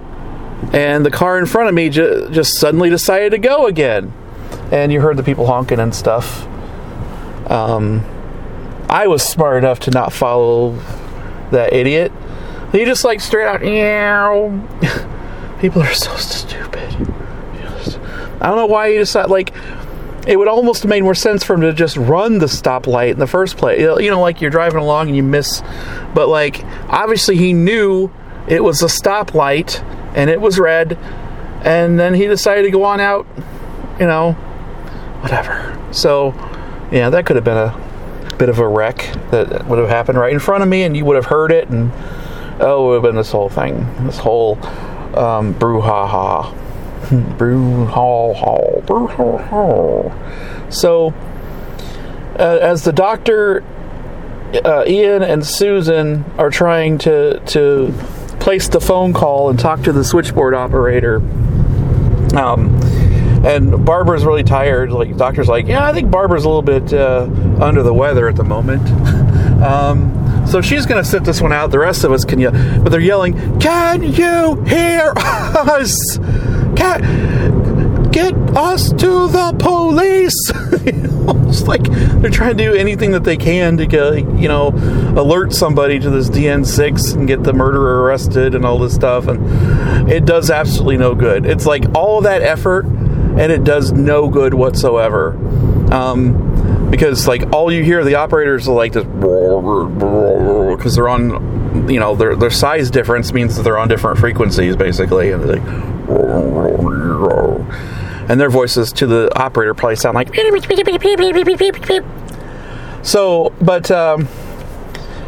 [0.74, 4.14] and the car in front of me ju- just suddenly decided to go again.
[4.72, 6.46] And you heard the people honking and stuff.
[7.50, 8.04] Um,
[8.90, 10.72] i was smart enough to not follow
[11.52, 12.12] that idiot.
[12.72, 14.50] He just like straight out Meow.
[15.66, 16.88] people are so stupid
[17.60, 17.98] Just-
[18.40, 19.52] i don't know why he decided like
[20.28, 23.20] it would almost have made more sense for him to just run the stoplight in
[23.20, 23.80] the first place.
[23.80, 25.62] You know- You know, like you're driving along and you miss,
[26.16, 28.10] but like obviously he knew
[28.48, 29.84] it was a stoplight
[30.16, 30.98] and it was red,
[31.64, 33.28] and then he decided to go on out.
[34.00, 34.32] You know,
[35.22, 35.80] whatever.
[35.92, 36.34] So,
[36.92, 38.98] yeah, that could have been a bit of a wreck
[39.30, 41.70] that would have happened right in front of me, and you would have heard it,
[41.70, 41.92] and
[42.60, 44.58] oh, it would have been this whole thing, this whole
[45.18, 46.54] um, brouhaha.
[47.38, 50.74] Brouhaha, brouhaha.
[50.74, 51.14] So,
[52.40, 53.64] uh, as the doctor,
[54.64, 57.94] uh, Ian and Susan are trying to to
[58.40, 61.18] place the phone call and talk to the switchboard operator.
[62.36, 62.80] Um,
[63.46, 64.92] and Barbara's really tired.
[64.92, 67.30] Like doctor's like, yeah, I think Barbara's a little bit uh,
[67.62, 68.88] under the weather at the moment.
[69.64, 71.72] um, so she's gonna sit this one out.
[71.72, 76.18] The rest of us can yell, but they're yelling, "Can you hear us?
[76.76, 80.52] Can get us to the police?"
[81.48, 81.84] It's like
[82.22, 84.70] they're trying to do anything that they can to get, you know,
[85.16, 89.28] alert somebody to this DN6 and get the murderer arrested and all this stuff.
[89.28, 91.46] And it does absolutely no good.
[91.46, 95.32] It's like all that effort and it does no good whatsoever.
[95.92, 96.55] Um,
[96.90, 99.04] because like all you hear the operators are like this
[100.76, 104.76] because they're on you know their their size difference means that they're on different frequencies
[104.76, 105.32] basically.
[105.32, 105.96] And they're like
[108.28, 110.30] and their voices to the operator probably sound like
[113.04, 114.28] so but um,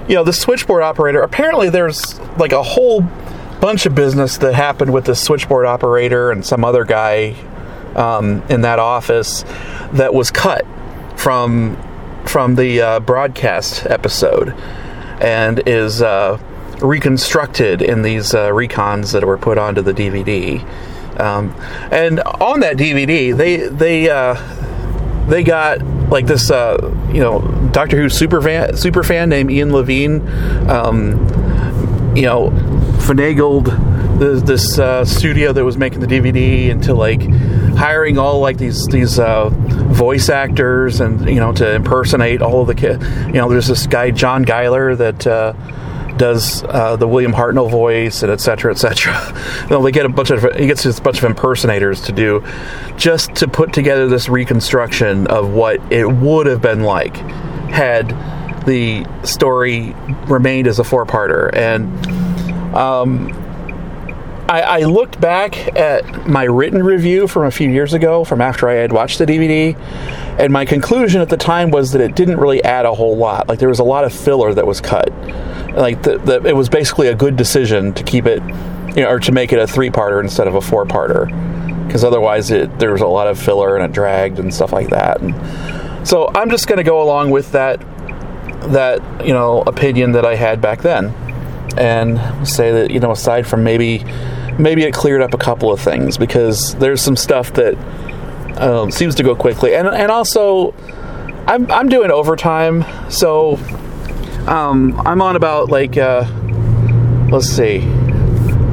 [0.08, 3.02] you know the switchboard operator apparently there's like a whole
[3.60, 7.36] bunch of business that happened with the switchboard operator and some other guy
[7.96, 9.44] um, in that office
[9.94, 10.66] that was cut
[11.18, 11.76] from
[12.26, 14.50] from the uh, broadcast episode
[15.20, 16.38] and is uh,
[16.82, 20.62] reconstructed in these uh, recons that were put onto the DVD.
[21.20, 21.56] Um,
[21.92, 24.36] and on that DVD, they they uh,
[25.28, 26.78] they got like this uh,
[27.12, 30.28] you know Doctor Who super fan super fan named Ian Levine.
[30.70, 31.14] Um,
[32.16, 32.50] you know,
[33.00, 33.66] finagled
[34.20, 37.22] the, this uh, studio that was making the DVD into like
[37.78, 42.68] hiring all like these these uh, voice actors and you know to impersonate all of
[42.68, 43.06] the kids.
[43.28, 45.54] You know, there's this guy John Guilor that uh,
[46.18, 49.16] does uh, the William Hartnell voice and et cetera, et cetera.
[49.64, 52.44] you know, they get a bunch of he gets a bunch of impersonators to do
[52.98, 57.16] just to put together this reconstruction of what it would have been like
[57.70, 58.10] had
[58.66, 59.94] the story
[60.28, 61.88] remained as a four-parter and.
[62.76, 63.47] Um,
[64.50, 68.70] I, I, looked back at my written review from a few years ago, from after
[68.70, 69.76] I had watched the DVD,
[70.40, 73.50] and my conclusion at the time was that it didn't really add a whole lot.
[73.50, 75.12] Like there was a lot of filler that was cut.
[75.76, 78.42] Like the, the, it was basically a good decision to keep it,
[78.96, 81.28] you know, or to make it a three-parter instead of a four-parter,
[81.86, 84.90] because otherwise it, there was a lot of filler and it dragged and stuff like
[84.90, 85.20] that.
[85.22, 87.84] And so I'm just going to go along with that
[88.72, 91.08] that you know opinion that I had back then,
[91.78, 94.06] and say that you know aside from maybe
[94.60, 97.76] maybe it cleared up a couple of things because there's some stuff that
[98.60, 100.74] um, seems to go quickly, and and also
[101.48, 103.58] I'm I'm doing overtime, so
[104.48, 106.26] um, I'm on about like uh,
[107.32, 107.82] let's see,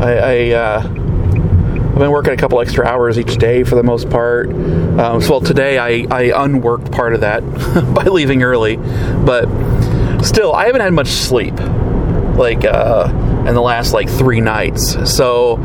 [0.00, 0.18] I.
[0.18, 1.00] I uh,
[1.94, 4.48] I've been working a couple extra hours each day for the most part.
[4.50, 7.38] Um, so, well, today I, I unworked part of that
[7.94, 8.78] by leaving early,
[9.24, 9.46] but
[10.20, 11.54] still, I haven't had much sleep
[12.34, 13.06] like uh,
[13.46, 14.92] in the last like three nights.
[15.10, 15.56] So,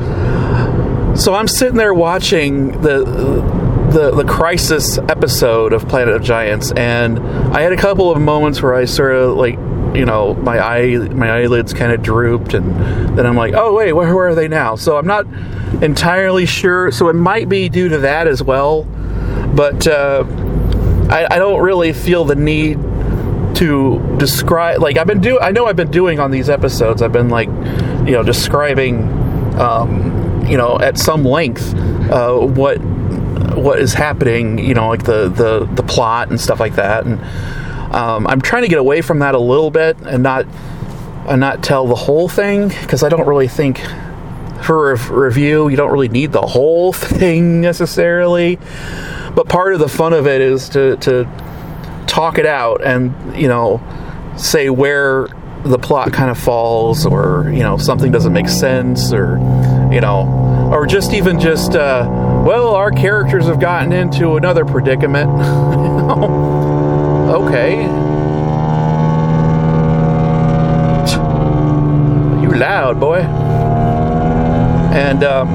[1.16, 3.04] so I'm sitting there watching the
[3.92, 8.62] the the crisis episode of Planet of Giants, and I had a couple of moments
[8.62, 9.58] where I sort of like
[9.96, 13.92] you know my eye my eyelids kind of drooped and then i'm like oh wait
[13.94, 15.26] where, where, are they now so i'm not
[15.82, 18.84] entirely sure so it might be due to that as well
[19.56, 20.24] but uh,
[21.10, 22.78] I, I, don't really feel the need
[23.60, 27.12] to describe like I've been doing I know I've been doing on these episodes I've
[27.12, 29.04] been like you know describing
[29.60, 31.74] um, you know at some length
[32.10, 32.78] uh, what
[33.58, 37.20] what is happening you know like the the the plot and stuff like that and
[37.94, 40.46] um, I'm trying to get away from that a little bit and not
[41.28, 43.82] and not tell the whole thing because I don't really think
[44.64, 48.58] for a review you don't really need the whole thing necessarily
[49.36, 51.28] but part of the fun of it is to to
[52.20, 53.80] talk it out and you know
[54.36, 55.30] say where
[55.64, 59.38] the plot kind of falls or you know something doesn't make sense or
[59.90, 62.06] you know or just even just uh,
[62.46, 65.30] well our characters have gotten into another predicament
[67.30, 67.84] okay.
[72.42, 73.20] You loud boy.
[74.92, 75.48] And um,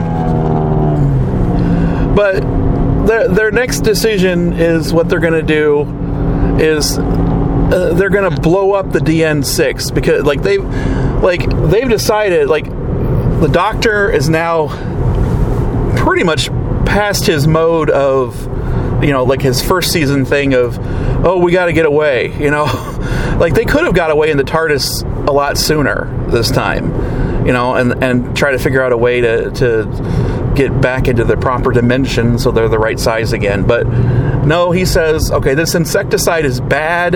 [2.14, 2.40] but
[3.07, 6.04] their, their next decision is what they're going to do
[6.61, 10.64] is uh, they're gonna blow up the DN6 because like they've
[11.23, 14.69] like they've decided like the doctor is now
[15.97, 16.49] pretty much
[16.85, 18.43] past his mode of
[19.03, 20.79] you know like his first season thing of
[21.27, 22.67] oh we got to get away you know?
[23.35, 27.53] Like they could have got away in the TARDIS a lot sooner this time you
[27.53, 29.83] know and and try to figure out a way to to
[30.55, 33.87] get back into the proper dimension so they're the right size again but
[34.45, 37.14] no, he says, okay, this insecticide is bad.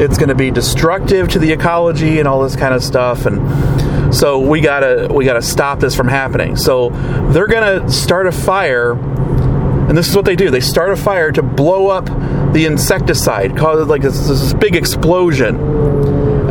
[0.00, 3.26] It's going to be destructive to the ecology and all this kind of stuff.
[3.26, 6.56] And so we gotta we gotta stop this from happening.
[6.56, 6.90] So
[7.32, 10.50] they're going to start a fire, and this is what they do.
[10.50, 12.06] They start a fire to blow up
[12.52, 15.56] the insecticide, cause like this, this big explosion.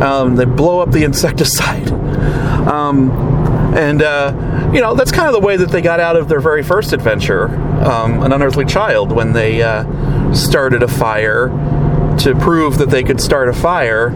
[0.02, 1.90] Um, they blow up the insecticide.
[2.68, 3.10] Um,
[3.74, 4.32] and uh,
[4.72, 6.92] you know that's kind of the way that they got out of their very first
[6.92, 7.46] adventure,
[7.82, 11.48] um, an unearthly child, when they uh, started a fire
[12.18, 14.08] to prove that they could start a fire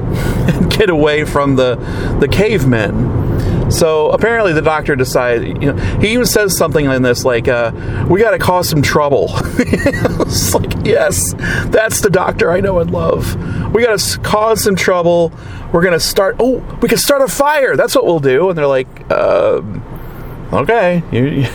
[0.49, 1.77] and get away from the
[2.21, 3.71] the cavemen.
[3.71, 5.63] So apparently, the doctor decided.
[5.63, 7.73] You know, he even says something in this like, uh,
[8.09, 11.33] "We got to cause some trouble." it's like, yes,
[11.69, 13.35] that's the doctor I know and love.
[13.73, 15.33] We got to cause some trouble.
[15.73, 16.37] We're gonna start.
[16.39, 17.77] Oh, we can start a fire.
[17.77, 18.51] That's what we'll do.
[18.51, 19.63] And they're like, uh,
[20.53, 21.47] "Okay, you,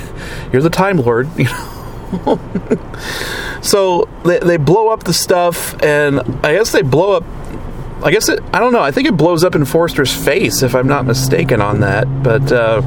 [0.51, 1.29] you're the Time Lord."
[2.09, 2.39] You know.
[3.61, 7.25] so they, they blow up the stuff, and I guess they blow up.
[8.01, 8.39] I guess it.
[8.53, 8.81] I don't know.
[8.81, 12.05] I think it blows up in Forrester's face, if I'm not mistaken on that.
[12.23, 12.81] But uh,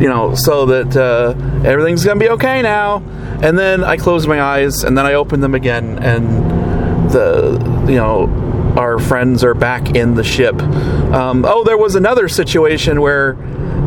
[0.00, 1.34] you know, so that uh,
[1.66, 2.98] everything's gonna be okay now.
[3.42, 7.96] And then I close my eyes, and then I open them again, and the you
[7.96, 8.28] know
[8.76, 10.60] our friends are back in the ship.
[10.62, 13.32] Um, oh, there was another situation where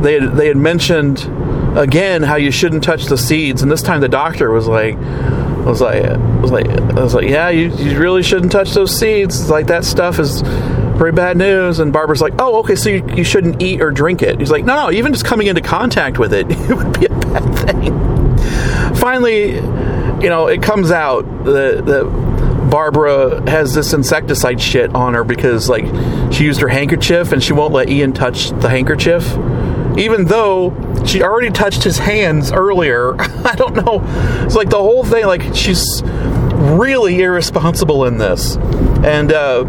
[0.02, 1.28] they had, they had mentioned
[1.78, 4.98] again how you shouldn't touch the seeds, and this time the doctor was like,
[5.66, 6.04] was like,
[6.42, 9.50] was like, I was like, yeah, you, you really shouldn't touch those seeds.
[9.50, 10.42] Like that stuff is
[11.02, 11.80] pretty bad news.
[11.80, 14.40] And Barbara's like, oh, okay, so you, you shouldn't eat or drink it.
[14.40, 17.10] He's like, no, no, even just coming into contact with it, it would be a
[17.10, 18.96] bad thing.
[18.96, 25.24] Finally, you know, it comes out that, that Barbara has this insecticide shit on her
[25.24, 25.86] because, like,
[26.32, 29.24] she used her handkerchief and she won't let Ian touch the handkerchief.
[29.98, 30.74] Even though
[31.06, 33.16] she already touched his hands earlier.
[33.22, 34.02] I don't know.
[34.46, 38.58] It's like the whole thing, like, she's really irresponsible in this.
[39.04, 39.66] And, uh,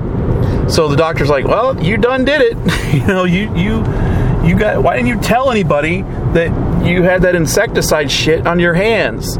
[0.68, 2.94] so the doctor's like, "Well, you done did it.
[2.94, 3.78] you know, you you
[4.42, 4.82] you got.
[4.82, 6.02] Why didn't you tell anybody
[6.32, 9.34] that you had that insecticide shit on your hands?"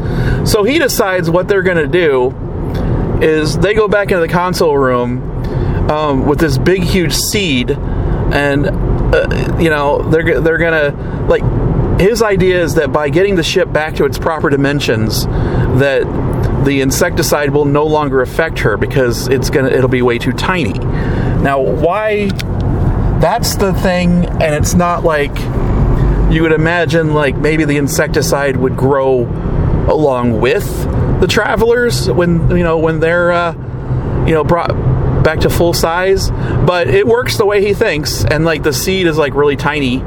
[0.44, 2.34] So he decides what they're gonna do
[3.22, 5.22] is they go back into the console room
[5.90, 8.66] um, with this big, huge seed, and
[9.12, 11.42] uh, you know they're they're gonna like.
[12.00, 16.02] His idea is that by getting the ship back to its proper dimensions, that
[16.64, 20.72] the insecticide will no longer affect her because it's gonna it'll be way too tiny.
[20.72, 22.28] Now, why?
[23.20, 25.36] That's the thing, and it's not like
[26.32, 27.14] you would imagine.
[27.14, 29.26] Like maybe the insecticide would grow
[29.88, 30.66] along with
[31.20, 33.52] the travelers when you know when they're uh,
[34.26, 34.70] you know brought
[35.22, 36.30] back to full size.
[36.30, 40.02] But it works the way he thinks, and like the seed is like really tiny,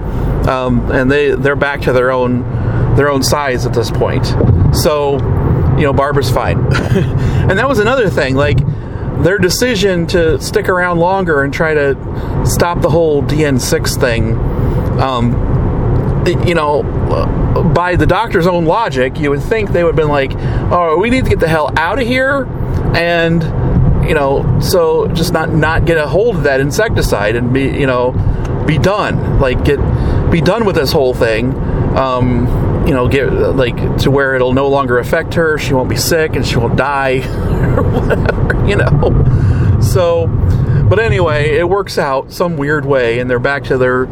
[0.47, 2.41] um, and they they're back to their own
[2.95, 4.25] their own size at this point.
[4.75, 5.17] So
[5.77, 8.59] you know Barbara's fine, and that was another thing like
[9.23, 14.35] their decision to stick around longer and try to stop the whole DN6 thing,
[14.99, 15.33] um,
[16.47, 16.83] you know,
[17.73, 20.31] by the doctor's own logic, you would think they would have been like,
[20.71, 22.45] oh, we need to get the hell out of here.
[22.95, 23.43] And,
[24.07, 27.87] you know, so just not, not get a hold of that insecticide and be, you
[27.87, 28.11] know,
[28.67, 29.39] be done.
[29.39, 29.79] Like, get,
[30.31, 31.53] be done with this whole thing.
[31.95, 35.57] Um, you know, get like to where it'll no longer affect her.
[35.57, 37.21] She won't be sick and she won't die
[38.65, 39.79] you know.
[39.81, 40.27] So,
[40.89, 44.05] but anyway, it works out some weird way, and they're back to their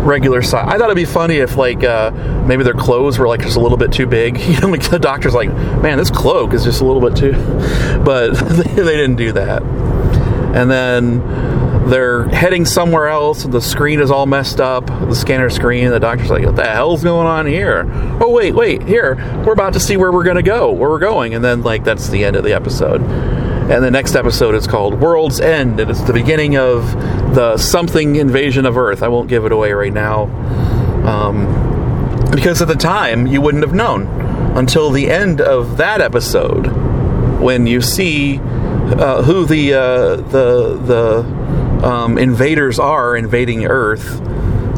[0.00, 0.66] regular size.
[0.66, 2.10] I thought it'd be funny if like uh,
[2.46, 4.38] maybe their clothes were like just a little bit too big.
[4.50, 5.48] You know, like the doctor's like,
[5.80, 7.32] man, this cloak is just a little bit too,
[8.04, 9.62] but they didn't do that.
[9.62, 11.20] And then
[11.88, 14.86] they're heading somewhere else, and the screen is all messed up.
[14.86, 15.90] The scanner screen.
[15.90, 17.86] The doctor's like, "What the hell's going on here?"
[18.20, 21.34] Oh wait, wait, here we're about to see where we're gonna go, where we're going,
[21.34, 23.00] and then like that's the end of the episode.
[23.70, 26.92] And the next episode is called World's End, and it's the beginning of
[27.36, 29.00] the something invasion of Earth.
[29.00, 30.24] I won't give it away right now.
[31.06, 34.08] Um, because at the time, you wouldn't have known
[34.56, 36.66] until the end of that episode
[37.40, 44.20] when you see uh, who the, uh, the, the um, invaders are invading Earth.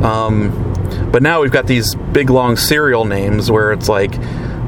[0.02, 4.18] Um, but now we've got these big long serial names where it's like,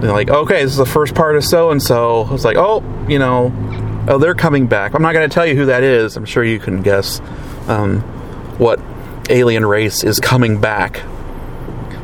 [0.01, 2.27] like, okay, this is the first part of so and so.
[2.33, 3.53] It's like, oh, you know,
[4.09, 4.95] oh, they're coming back.
[4.95, 6.17] I'm not going to tell you who that is.
[6.17, 7.21] I'm sure you can guess
[7.69, 8.01] um,
[8.59, 8.81] what
[9.31, 11.03] alien race is coming back.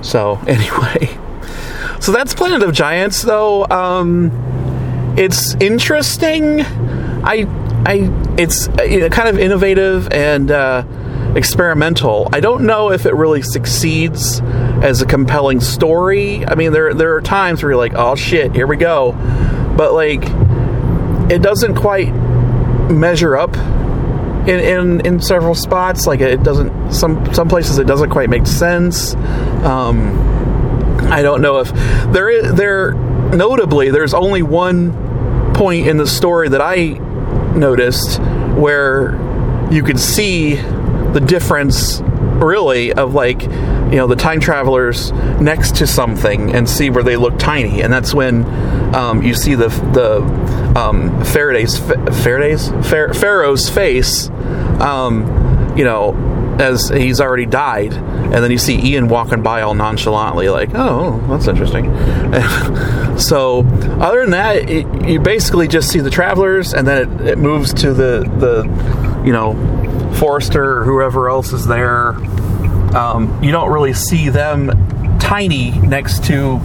[0.03, 1.17] So, anyway.
[2.01, 3.67] So that's Planet of Giants, though.
[3.67, 4.31] Um,
[5.17, 6.63] it's interesting.
[6.63, 7.47] I,
[7.85, 10.85] I, it's you know, kind of innovative and uh,
[11.37, 12.29] experimental.
[12.33, 16.47] I don't know if it really succeeds as a compelling story.
[16.47, 19.13] I mean, there there are times where you're like, oh shit, here we go,
[19.77, 20.23] but like
[21.31, 22.13] it doesn't quite
[22.91, 26.07] measure up in, in, in several spots.
[26.07, 29.15] Like it doesn't some some places it doesn't quite make sense.
[29.65, 30.19] Um,
[31.11, 31.73] I don't know if
[32.13, 36.99] there is there notably there's only one point in the story that I
[37.55, 38.21] noticed
[38.57, 39.19] where
[39.71, 43.41] you could see the difference really of like
[43.91, 47.83] you know the time travelers next to something and see where they look tiny.
[47.83, 48.45] And that's when
[48.95, 50.23] um, you see the the
[50.79, 52.69] um, Faraday's Faraday's?
[52.69, 54.29] Farrow's face
[54.81, 56.15] um, you know
[56.61, 57.93] as he's already died.
[57.95, 61.91] And then you see Ian walking by all nonchalantly like oh that's interesting.
[63.21, 63.67] So
[64.01, 67.75] other than that it, you basically just see the travelers and then it, it moves
[67.75, 69.53] to the the you know
[70.15, 72.15] Forrester or whoever else is there
[72.95, 76.59] um, you don't really see them tiny next to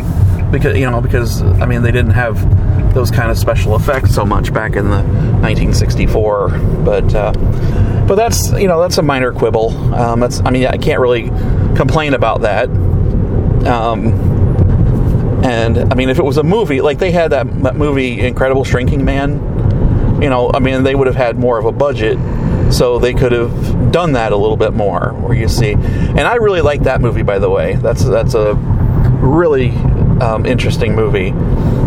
[0.51, 4.25] because you know because I mean they didn't have those kind of special effects so
[4.25, 5.03] much back in the
[5.41, 6.49] 1964
[6.83, 7.31] but uh,
[8.07, 9.71] but that's you know that's a minor quibble.
[9.93, 11.29] Um, that's I mean I can't really
[11.75, 12.69] complain about that.
[13.67, 14.13] Um,
[15.43, 19.03] and I mean if it was a movie like they had that movie Incredible Shrinking
[19.03, 22.17] Man you know I mean they would have had more of a budget
[22.71, 26.35] so they could have done that a little bit more where you see and i
[26.35, 28.53] really like that movie by the way that's that's a
[29.21, 29.69] really
[30.19, 31.29] um, interesting movie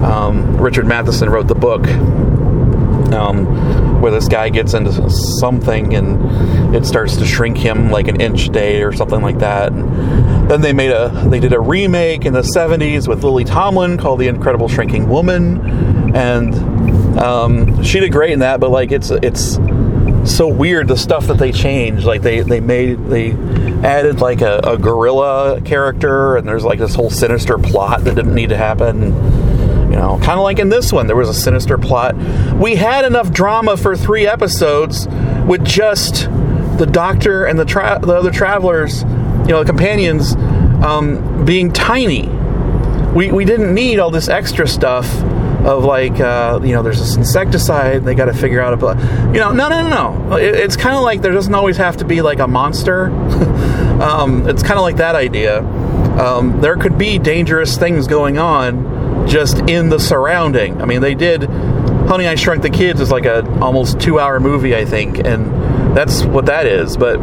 [0.03, 1.87] um, richard matheson wrote the book
[3.13, 8.23] um, where this guy gets into something and it starts to shrink him like an
[8.23, 9.73] inch a day or something like that.
[9.73, 13.99] And then they made a they did a remake in the 70s with Lily Tomlin
[13.99, 16.55] called The Incredible Shrinking Woman, and
[17.19, 18.61] um, she did great in that.
[18.61, 19.59] But like it's it's
[20.37, 22.05] so weird the stuff that they changed.
[22.05, 23.33] Like they they made they
[23.87, 28.35] added like a, a gorilla character, and there's like this whole sinister plot that didn't
[28.35, 29.14] need to happen
[29.91, 32.14] you know, kind of like in this one, there was a sinister plot.
[32.55, 35.09] We had enough drama for three episodes
[35.47, 36.29] with just
[36.79, 40.37] the doctor and the tra- the other travelers, you know, the companions,
[40.85, 42.29] um, being tiny.
[43.14, 45.07] We we didn't need all this extra stuff
[45.69, 49.39] of like uh, you know there's this insecticide they got to figure out a you
[49.39, 52.05] know no no no no it, it's kind of like there doesn't always have to
[52.05, 53.07] be like a monster
[54.03, 55.61] um, it's kind of like that idea
[56.19, 60.81] um, there could be dangerous things going on just in the surrounding.
[60.83, 64.75] I mean, they did Honey I Shrunk the Kids is like a almost 2-hour movie,
[64.75, 66.97] I think, and that's what that is.
[66.97, 67.16] But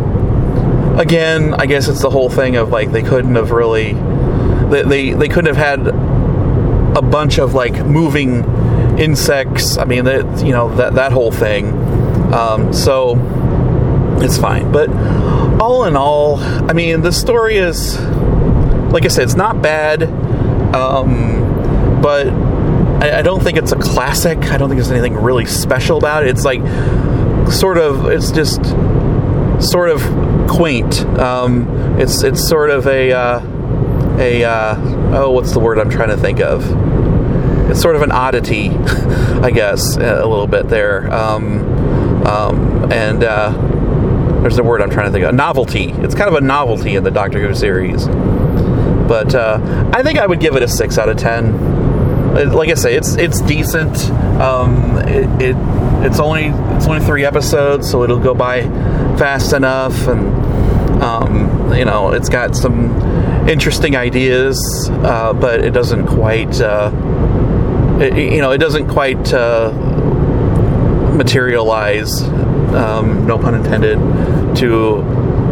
[0.99, 3.93] again, I guess it's the whole thing of like they couldn't have really
[4.69, 5.83] they they, they couldn't have had
[6.95, 8.43] a bunch of like moving
[8.97, 9.77] insects.
[9.77, 11.73] I mean, that you know that that whole thing.
[12.33, 13.15] Um, so
[14.21, 14.71] it's fine.
[14.71, 14.89] But
[15.59, 17.99] all in all, I mean, the story is
[18.95, 20.03] like I said, it's not bad.
[20.73, 24.37] Um, but I, I don't think it's a classic.
[24.51, 26.29] I don't think there's anything really special about it.
[26.29, 26.61] It's like
[27.51, 28.63] sort of, it's just
[29.59, 30.01] sort of
[30.49, 31.01] quaint.
[31.19, 33.39] Um, it's it's sort of a uh,
[34.17, 34.75] a uh,
[35.15, 36.63] oh, what's the word I'm trying to think of?
[37.69, 38.69] It's sort of an oddity,
[39.41, 41.11] I guess, a little bit there.
[41.13, 43.51] Um, um, and uh,
[44.41, 45.29] there's the word I'm trying to think of.
[45.29, 45.91] A Novelty.
[45.91, 48.05] It's kind of a novelty in the Doctor Who series.
[48.07, 51.85] But uh, I think I would give it a six out of ten
[52.43, 53.97] like I say, it's it's decent.
[54.41, 55.55] Um, it, it,
[56.05, 58.63] it's only it's only three episodes, so it'll go by
[59.17, 62.89] fast enough, and um, you know it's got some
[63.47, 66.91] interesting ideas, uh, but it doesn't quite uh,
[68.01, 69.71] it, you know it doesn't quite uh,
[71.15, 72.21] materialize.
[72.23, 73.97] Um, no pun intended
[74.57, 74.95] to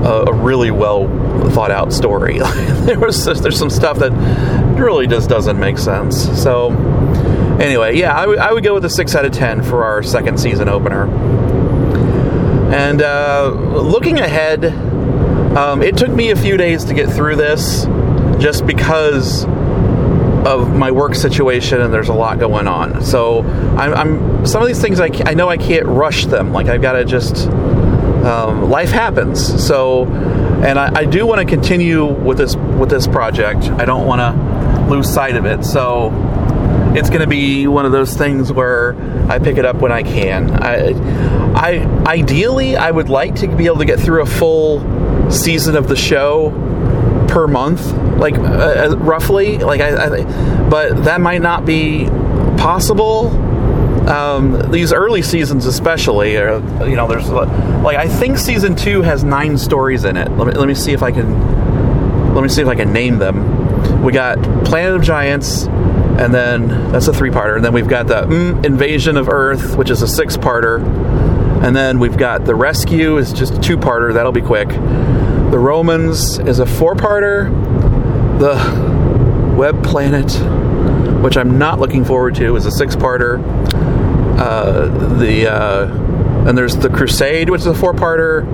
[0.03, 1.07] a, a really well
[1.51, 2.39] thought out story.
[2.39, 4.11] there was there's some stuff that
[4.77, 6.41] really just doesn't make sense.
[6.41, 6.71] So
[7.61, 10.03] anyway, yeah, I, w- I would go with a six out of ten for our
[10.03, 11.07] second season opener.
[12.73, 14.63] And uh, looking ahead,
[15.57, 17.85] um, it took me a few days to get through this,
[18.41, 19.45] just because
[20.45, 23.03] of my work situation and there's a lot going on.
[23.03, 26.51] So I'm, I'm some of these things I, I know I can't rush them.
[26.51, 29.65] Like I've got to just um, life happens.
[29.65, 33.65] So, and I, I do want to continue with this with this project.
[33.65, 35.63] I don't want to lose sight of it.
[35.63, 36.11] So,
[36.95, 38.95] it's going to be one of those things where
[39.29, 40.51] I pick it up when I can.
[40.51, 40.93] I,
[41.55, 44.79] I ideally I would like to be able to get through a full
[45.33, 46.51] season of the show
[47.27, 49.57] per month, like uh, uh roughly.
[49.57, 52.05] Like I, I, but that might not be
[52.57, 53.29] possible
[54.07, 59.23] um, these early seasons, especially, are, you know, there's like I think season two has
[59.23, 60.29] nine stories in it.
[60.31, 63.17] Let me let me see if I can let me see if I can name
[63.17, 64.03] them.
[64.03, 68.23] We got Planet of Giants, and then that's a three-parter, and then we've got the
[68.23, 70.83] mm, Invasion of Earth, which is a six-parter,
[71.63, 74.13] and then we've got the Rescue is just a two-parter.
[74.13, 74.67] That'll be quick.
[75.53, 77.51] The Romans is a four-parter.
[78.39, 80.31] The Web Planet,
[81.21, 83.37] which I'm not looking forward to, is a six-parter
[84.39, 84.87] uh,
[85.19, 88.47] the uh, and there's the Crusade, which is a four-parter.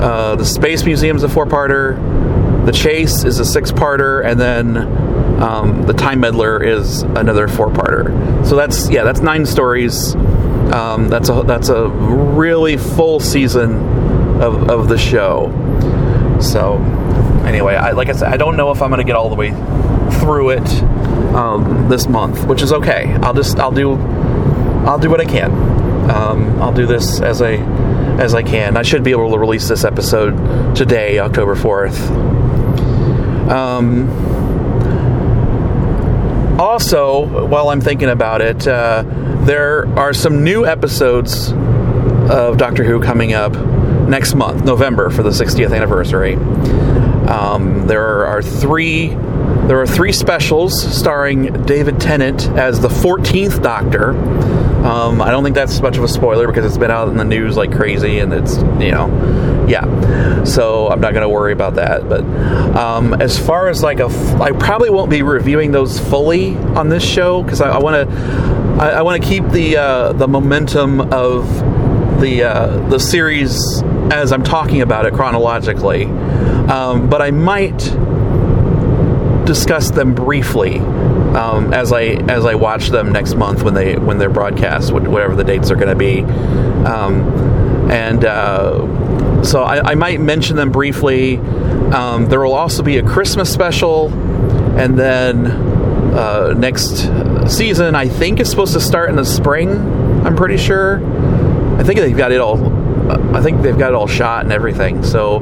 [0.00, 2.64] Uh, the Space Museum is a four-parter.
[2.64, 4.78] The Chase is a six-parter, and then
[5.42, 8.46] um, the Time Meddler is another four-parter.
[8.46, 10.14] So that's yeah, that's nine stories.
[10.14, 14.02] Um, that's a that's a really full season
[14.40, 15.52] of, of the show.
[16.44, 16.76] So
[17.46, 19.34] anyway, I, like I said, I don't know if I'm going to get all the
[19.34, 19.50] way
[20.20, 20.82] through it
[21.34, 23.12] um, this month, which is okay.
[23.22, 23.94] I'll just I'll do
[24.86, 25.50] I'll do what I can.
[26.10, 27.56] Um, I'll do this as I
[28.18, 28.76] as I can.
[28.76, 32.10] I should be able to release this episode today, October fourth.
[33.50, 34.08] Um,
[36.58, 39.04] also, while I'm thinking about it, uh,
[39.44, 43.54] there are some new episodes of Doctor Who coming up
[44.08, 46.34] next month, November, for the 60th anniversary.
[47.26, 49.16] Um, there are three
[49.66, 54.10] there are three specials starring David Tennant as the 14th Doctor.
[54.84, 57.24] Um, I don't think that's much of a spoiler because it's been out in the
[57.24, 60.44] news like crazy, and it's you know, yeah.
[60.44, 62.06] So I'm not going to worry about that.
[62.06, 62.24] But
[62.76, 67.02] um, as far as like a, I probably won't be reviewing those fully on this
[67.02, 68.16] show because I, want to
[68.84, 71.48] I want to keep the uh, the momentum of
[72.20, 73.82] the uh, the series
[74.12, 77.78] as I'm talking about it chronologically, um, but I might
[79.44, 84.18] discuss them briefly um, as I as I watch them next month when they when
[84.18, 86.20] they're broadcast, whatever the dates are going to be,
[86.86, 91.38] um, and uh, so I, I, might mention them briefly.
[91.38, 94.08] Um, there will also be a Christmas special,
[94.78, 97.08] and then uh, next
[97.52, 99.70] season I think is supposed to start in the spring.
[100.24, 101.04] I'm pretty sure.
[101.78, 102.83] I think they've got it all.
[103.08, 105.02] I think they've got it all shot and everything.
[105.02, 105.40] So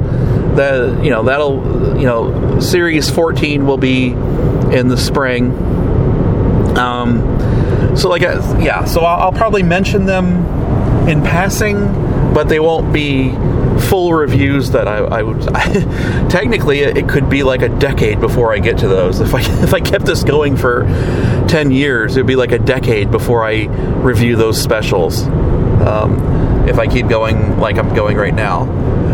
[0.56, 5.52] that you know that'll you know series 14 will be in the spring
[6.76, 11.76] um, so like, yeah, so I'll, I'll probably mention them in passing,
[12.32, 13.32] but they won't be
[13.88, 15.46] full reviews that I, I would.
[15.54, 19.20] I, technically, it could be like a decade before I get to those.
[19.20, 20.84] If I if I kept this going for
[21.48, 23.64] ten years, it would be like a decade before I
[24.00, 25.22] review those specials.
[25.22, 28.66] Um, if I keep going like I'm going right now,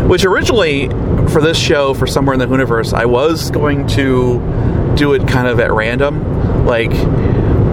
[0.07, 0.89] which originally
[1.29, 5.47] for this show for somewhere in the Whoniverse, I was going to do it kind
[5.47, 6.91] of at random, like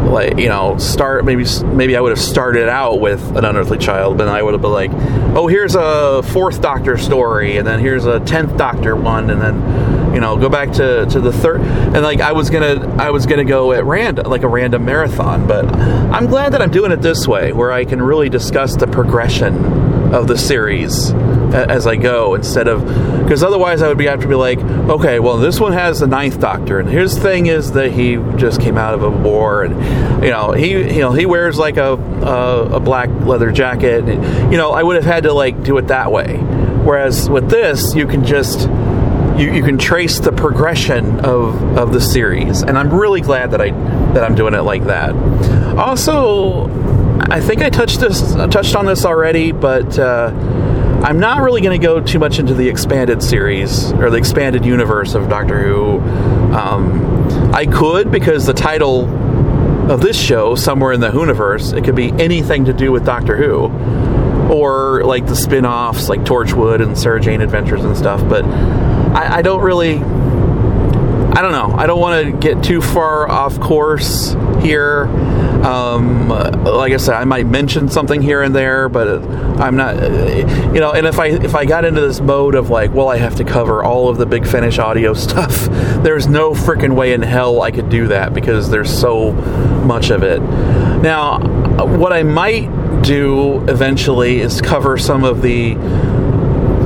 [0.07, 4.19] like you know start maybe maybe I would have started out with an unearthly child,
[4.19, 4.91] but I would have been like,
[5.37, 10.06] oh here's a fourth Doctor story, and then here's a tenth Doctor one, and then
[10.17, 13.27] you know go back to, to the third, and like I was gonna I was
[13.27, 17.03] gonna go at random like a random marathon, but I'm glad that I'm doing it
[17.03, 19.55] this way where I can really discuss the progression
[20.15, 21.11] of the series
[21.53, 22.81] as I go instead of
[23.23, 26.07] because otherwise I would be have to be like, okay, well this one has the
[26.07, 30.25] ninth Doctor, and his thing is that he just came out of a war, and
[30.25, 34.51] you know he you know he wears like a a, a black leather jacket, and,
[34.51, 36.39] you know I would have had to like do it that way.
[36.39, 38.67] Whereas with this, you can just
[39.39, 43.61] you, you can trace the progression of, of the series, and I'm really glad that
[43.61, 43.71] I
[44.13, 45.15] that I'm doing it like that.
[45.77, 46.69] Also,
[47.31, 49.99] I think I touched this touched on this already, but.
[49.99, 50.33] Uh,
[50.97, 54.65] I'm not really going to go too much into the expanded series or the expanded
[54.65, 56.01] universe of Doctor Who.
[56.53, 59.05] Um, I could because the title
[59.89, 63.37] of this show, somewhere in the Whoniverse, it could be anything to do with Doctor
[63.37, 63.67] Who,
[64.53, 68.27] or like the spin-offs like Torchwood and Sarah Jane Adventures and stuff.
[68.29, 68.45] But
[69.17, 69.97] I, I don't really.
[69.97, 71.75] I don't know.
[71.77, 75.05] I don't want to get too far off course here.
[75.67, 79.23] Um, like I said, I might mention something here and there, but
[79.61, 80.93] I'm not, you know.
[80.93, 83.45] And if I if I got into this mode of like, well, I have to
[83.45, 85.67] cover all of the Big Finish audio stuff,
[86.03, 90.23] there's no freaking way in hell I could do that because there's so much of
[90.23, 90.41] it.
[90.41, 91.39] Now,
[91.85, 95.75] what I might do eventually is cover some of the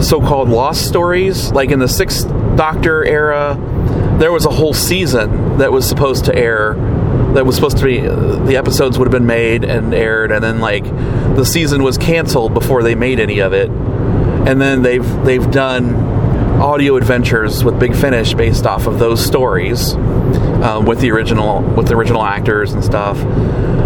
[0.03, 2.27] so-called lost stories, like in the Sixth
[2.57, 3.57] Doctor era.
[4.19, 6.75] There was a whole season that was supposed to air
[7.35, 10.59] that was supposed to be the episodes would have been made and aired and then
[10.59, 10.83] like
[11.37, 15.95] the season was canceled before they made any of it and then they've they've done
[16.61, 21.89] audio adventures with Big Finish based off of those stories um, with the original with
[21.89, 23.17] the original actors and stuff.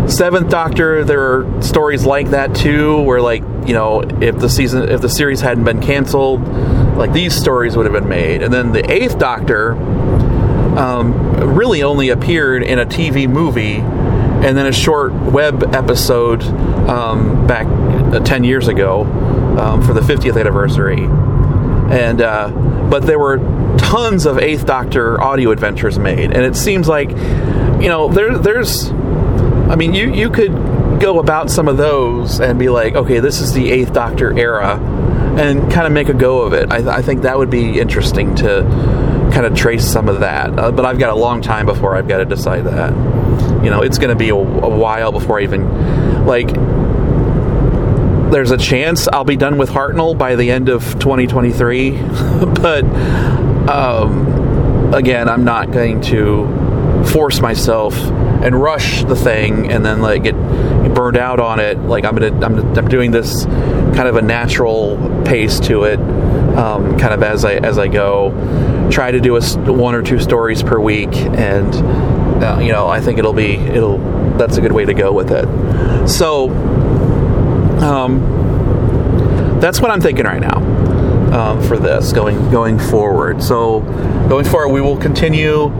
[0.09, 4.89] Seventh Doctor, there are stories like that too, where like you know if the season
[4.89, 6.47] if the series hadn't been canceled,
[6.97, 8.43] like these stories would have been made.
[8.43, 9.73] And then the Eighth Doctor,
[10.79, 13.77] um, really only appeared in a TV movie
[14.45, 16.43] and then a short web episode
[16.89, 17.67] um, back
[18.13, 19.05] uh, 10 years ago
[19.59, 21.05] um, for the 50th anniversary.
[21.05, 22.51] And, uh,
[22.91, 23.39] but there were
[23.79, 26.33] tons of Eighth Doctor audio adventures made.
[26.33, 28.91] And it seems like, you know, there, there's,
[29.69, 30.53] I mean, you, you could
[31.01, 34.79] go about some of those and be like, okay, this is the Eighth Doctor era,
[35.39, 36.71] and kind of make a go of it.
[36.71, 38.62] I, I think that would be interesting to
[39.33, 40.57] kind of trace some of that.
[40.59, 42.93] Uh, but I've got a long time before I've got to decide that.
[43.65, 46.53] You know, it's going to be a, a while before I even like.
[48.31, 51.91] There's a chance I'll be done with Hartnell by the end of 2023,
[52.61, 52.85] but
[53.69, 57.95] um, again, I'm not going to force myself
[58.45, 60.34] and rush the thing and then like get
[60.95, 61.78] burned out on it.
[61.78, 65.99] Like I'm gonna, I'm, I'm doing this kind of a natural pace to it,
[66.57, 69.40] um, kind of as I as I go try to do a,
[69.72, 71.74] one or two stories per week, and
[72.45, 73.99] uh, you know I think it'll be it'll
[74.36, 75.49] that's a good way to go with it.
[76.09, 76.51] So
[77.80, 78.20] um,
[79.61, 80.59] that's what I'm thinking right now
[81.34, 83.42] um, for this going going forward.
[83.42, 83.80] So
[84.28, 85.72] going forward, we will continue.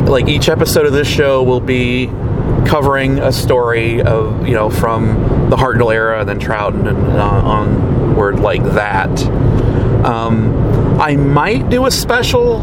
[0.00, 2.06] Like each episode of this show will be
[2.66, 7.42] covering a story of you know from the Hartnell era and then Troughton and uh,
[7.44, 9.10] onward like that.
[10.04, 12.60] Um, I might do a special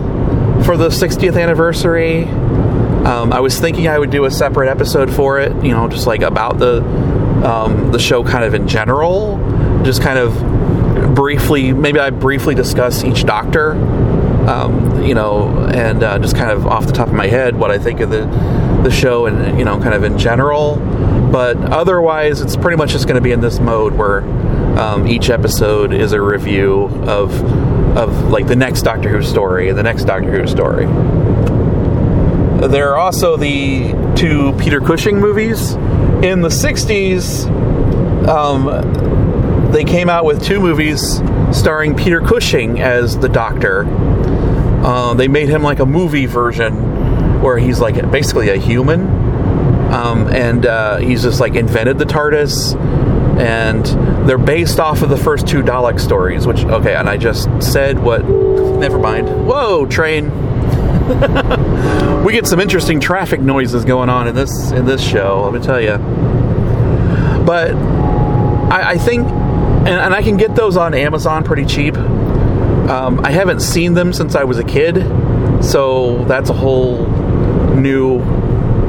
[0.63, 2.23] for the 60th anniversary.
[2.23, 6.05] Um, I was thinking I would do a separate episode for it, you know, just
[6.05, 6.83] like about the
[7.43, 9.37] um, the show kind of in general,
[9.83, 13.73] just kind of briefly, maybe I briefly discuss each Doctor,
[14.49, 17.69] um, you know, and uh, just kind of off the top of my head what
[17.69, 18.25] I think of the
[18.83, 20.77] the show and you know, kind of in general.
[21.31, 24.21] But otherwise, it's pretty much just going to be in this mode where
[24.79, 27.31] um, each episode is a review of
[27.95, 30.85] of like the next Doctor Who story and the next Doctor Who story.
[32.67, 35.73] There are also the two Peter Cushing movies.
[36.23, 37.47] In the 60s,
[38.27, 41.21] um, they came out with two movies
[41.53, 43.85] starring Peter Cushing as the Doctor.
[44.83, 49.01] Uh, they made him like a movie version where he's like basically a human.
[49.93, 52.75] Um, and uh, he's just like invented the TARDIS
[53.39, 53.85] and
[54.27, 56.45] they're based off of the first two Dalek stories.
[56.45, 58.25] Which okay, and I just said what?
[58.25, 59.27] Never mind.
[59.47, 60.29] Whoa, train.
[62.23, 65.41] we get some interesting traffic noises going on in this in this show.
[65.43, 65.97] Let me tell you.
[67.45, 67.71] But
[68.71, 71.95] I, I think, and, and, I can get those on Amazon pretty cheap.
[72.89, 74.95] Um, I haven't seen them since I was a kid,
[75.63, 77.05] so that's a whole
[77.75, 78.19] new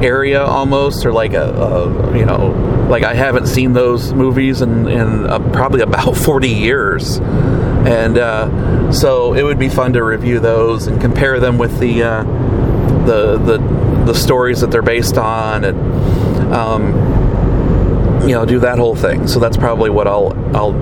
[0.02, 4.88] area almost, or like a, a you know, like I haven't seen those movies in,
[4.88, 7.18] in uh, probably about 40 years.
[7.18, 12.02] And uh, so it would be fun to review those and compare them with the
[12.02, 12.24] uh,
[13.04, 18.96] the, the the stories that they're based on, and um, you know, do that whole
[18.96, 19.26] thing.
[19.28, 20.72] So that's probably what I'll I'll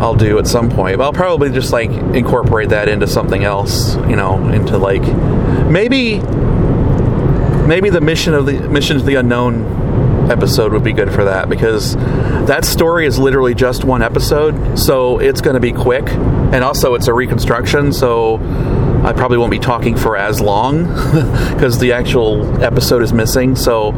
[0.00, 0.98] I'll do at some point.
[0.98, 5.02] But I'll probably just like incorporate that into something else, you know, into like
[5.66, 6.20] maybe
[7.66, 11.48] maybe the mission of the mission to the unknown episode would be good for that
[11.48, 11.94] because
[12.46, 16.94] that story is literally just one episode, so it's going to be quick, and also
[16.94, 18.36] it's a reconstruction, so
[19.04, 20.84] I probably won't be talking for as long
[21.54, 23.54] because the actual episode is missing.
[23.54, 23.92] So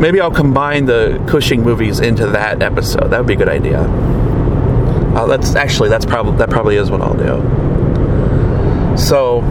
[0.00, 3.08] maybe I'll combine the Cushing movies into that episode.
[3.08, 3.80] That would be a good idea.
[5.14, 8.96] Uh, that's actually that's probably that probably is what I'll do.
[8.96, 9.42] So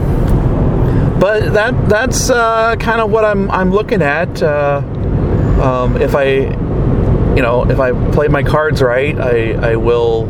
[1.20, 4.42] but that that's uh, kind of what I'm I'm looking at.
[4.42, 4.80] Uh,
[5.62, 6.24] um, if I,
[7.36, 10.24] you know, if I play my cards right, I I will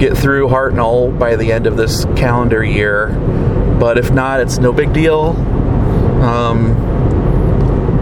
[0.00, 3.10] get through Hartnell by the end of this calendar year.
[3.78, 5.36] But if not, it's no big deal.
[6.20, 6.70] Um,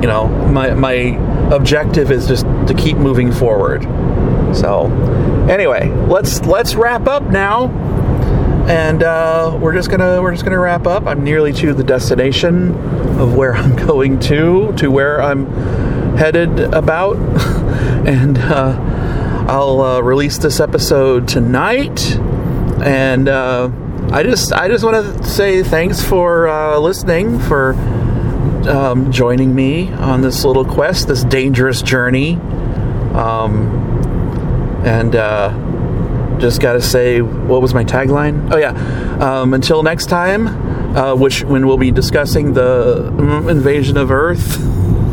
[0.00, 0.92] you know, my my
[1.54, 3.82] objective is just to keep moving forward.
[4.54, 4.86] So,
[5.48, 7.68] anyway, let's let's wrap up now
[8.68, 11.06] and uh, we're just gonna we're just gonna wrap up.
[11.06, 12.74] I'm nearly to the destination
[13.18, 15.46] of where I'm going to, to where I'm
[16.16, 17.16] headed about,
[18.06, 22.16] and uh, I'll uh, release this episode tonight.
[22.82, 23.70] And uh,
[24.10, 27.74] I just I just want to say thanks for uh, listening, for
[28.68, 32.36] um, joining me on this little quest, this dangerous journey,
[33.14, 33.91] um,
[34.84, 35.50] and uh,
[36.38, 38.52] just got to say, what was my tagline?
[38.52, 38.70] Oh, yeah.
[39.20, 40.48] Um, until next time,
[40.96, 44.58] uh, which when we'll be discussing the mm, invasion of Earth.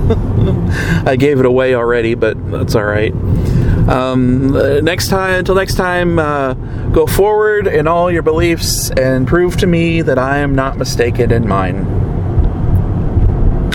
[1.06, 3.14] I gave it away already, but that's all right.
[3.90, 4.52] Um,
[4.84, 6.54] next time, until next time, uh,
[6.92, 11.32] go forward in all your beliefs and prove to me that I am not mistaken
[11.32, 11.99] in mine.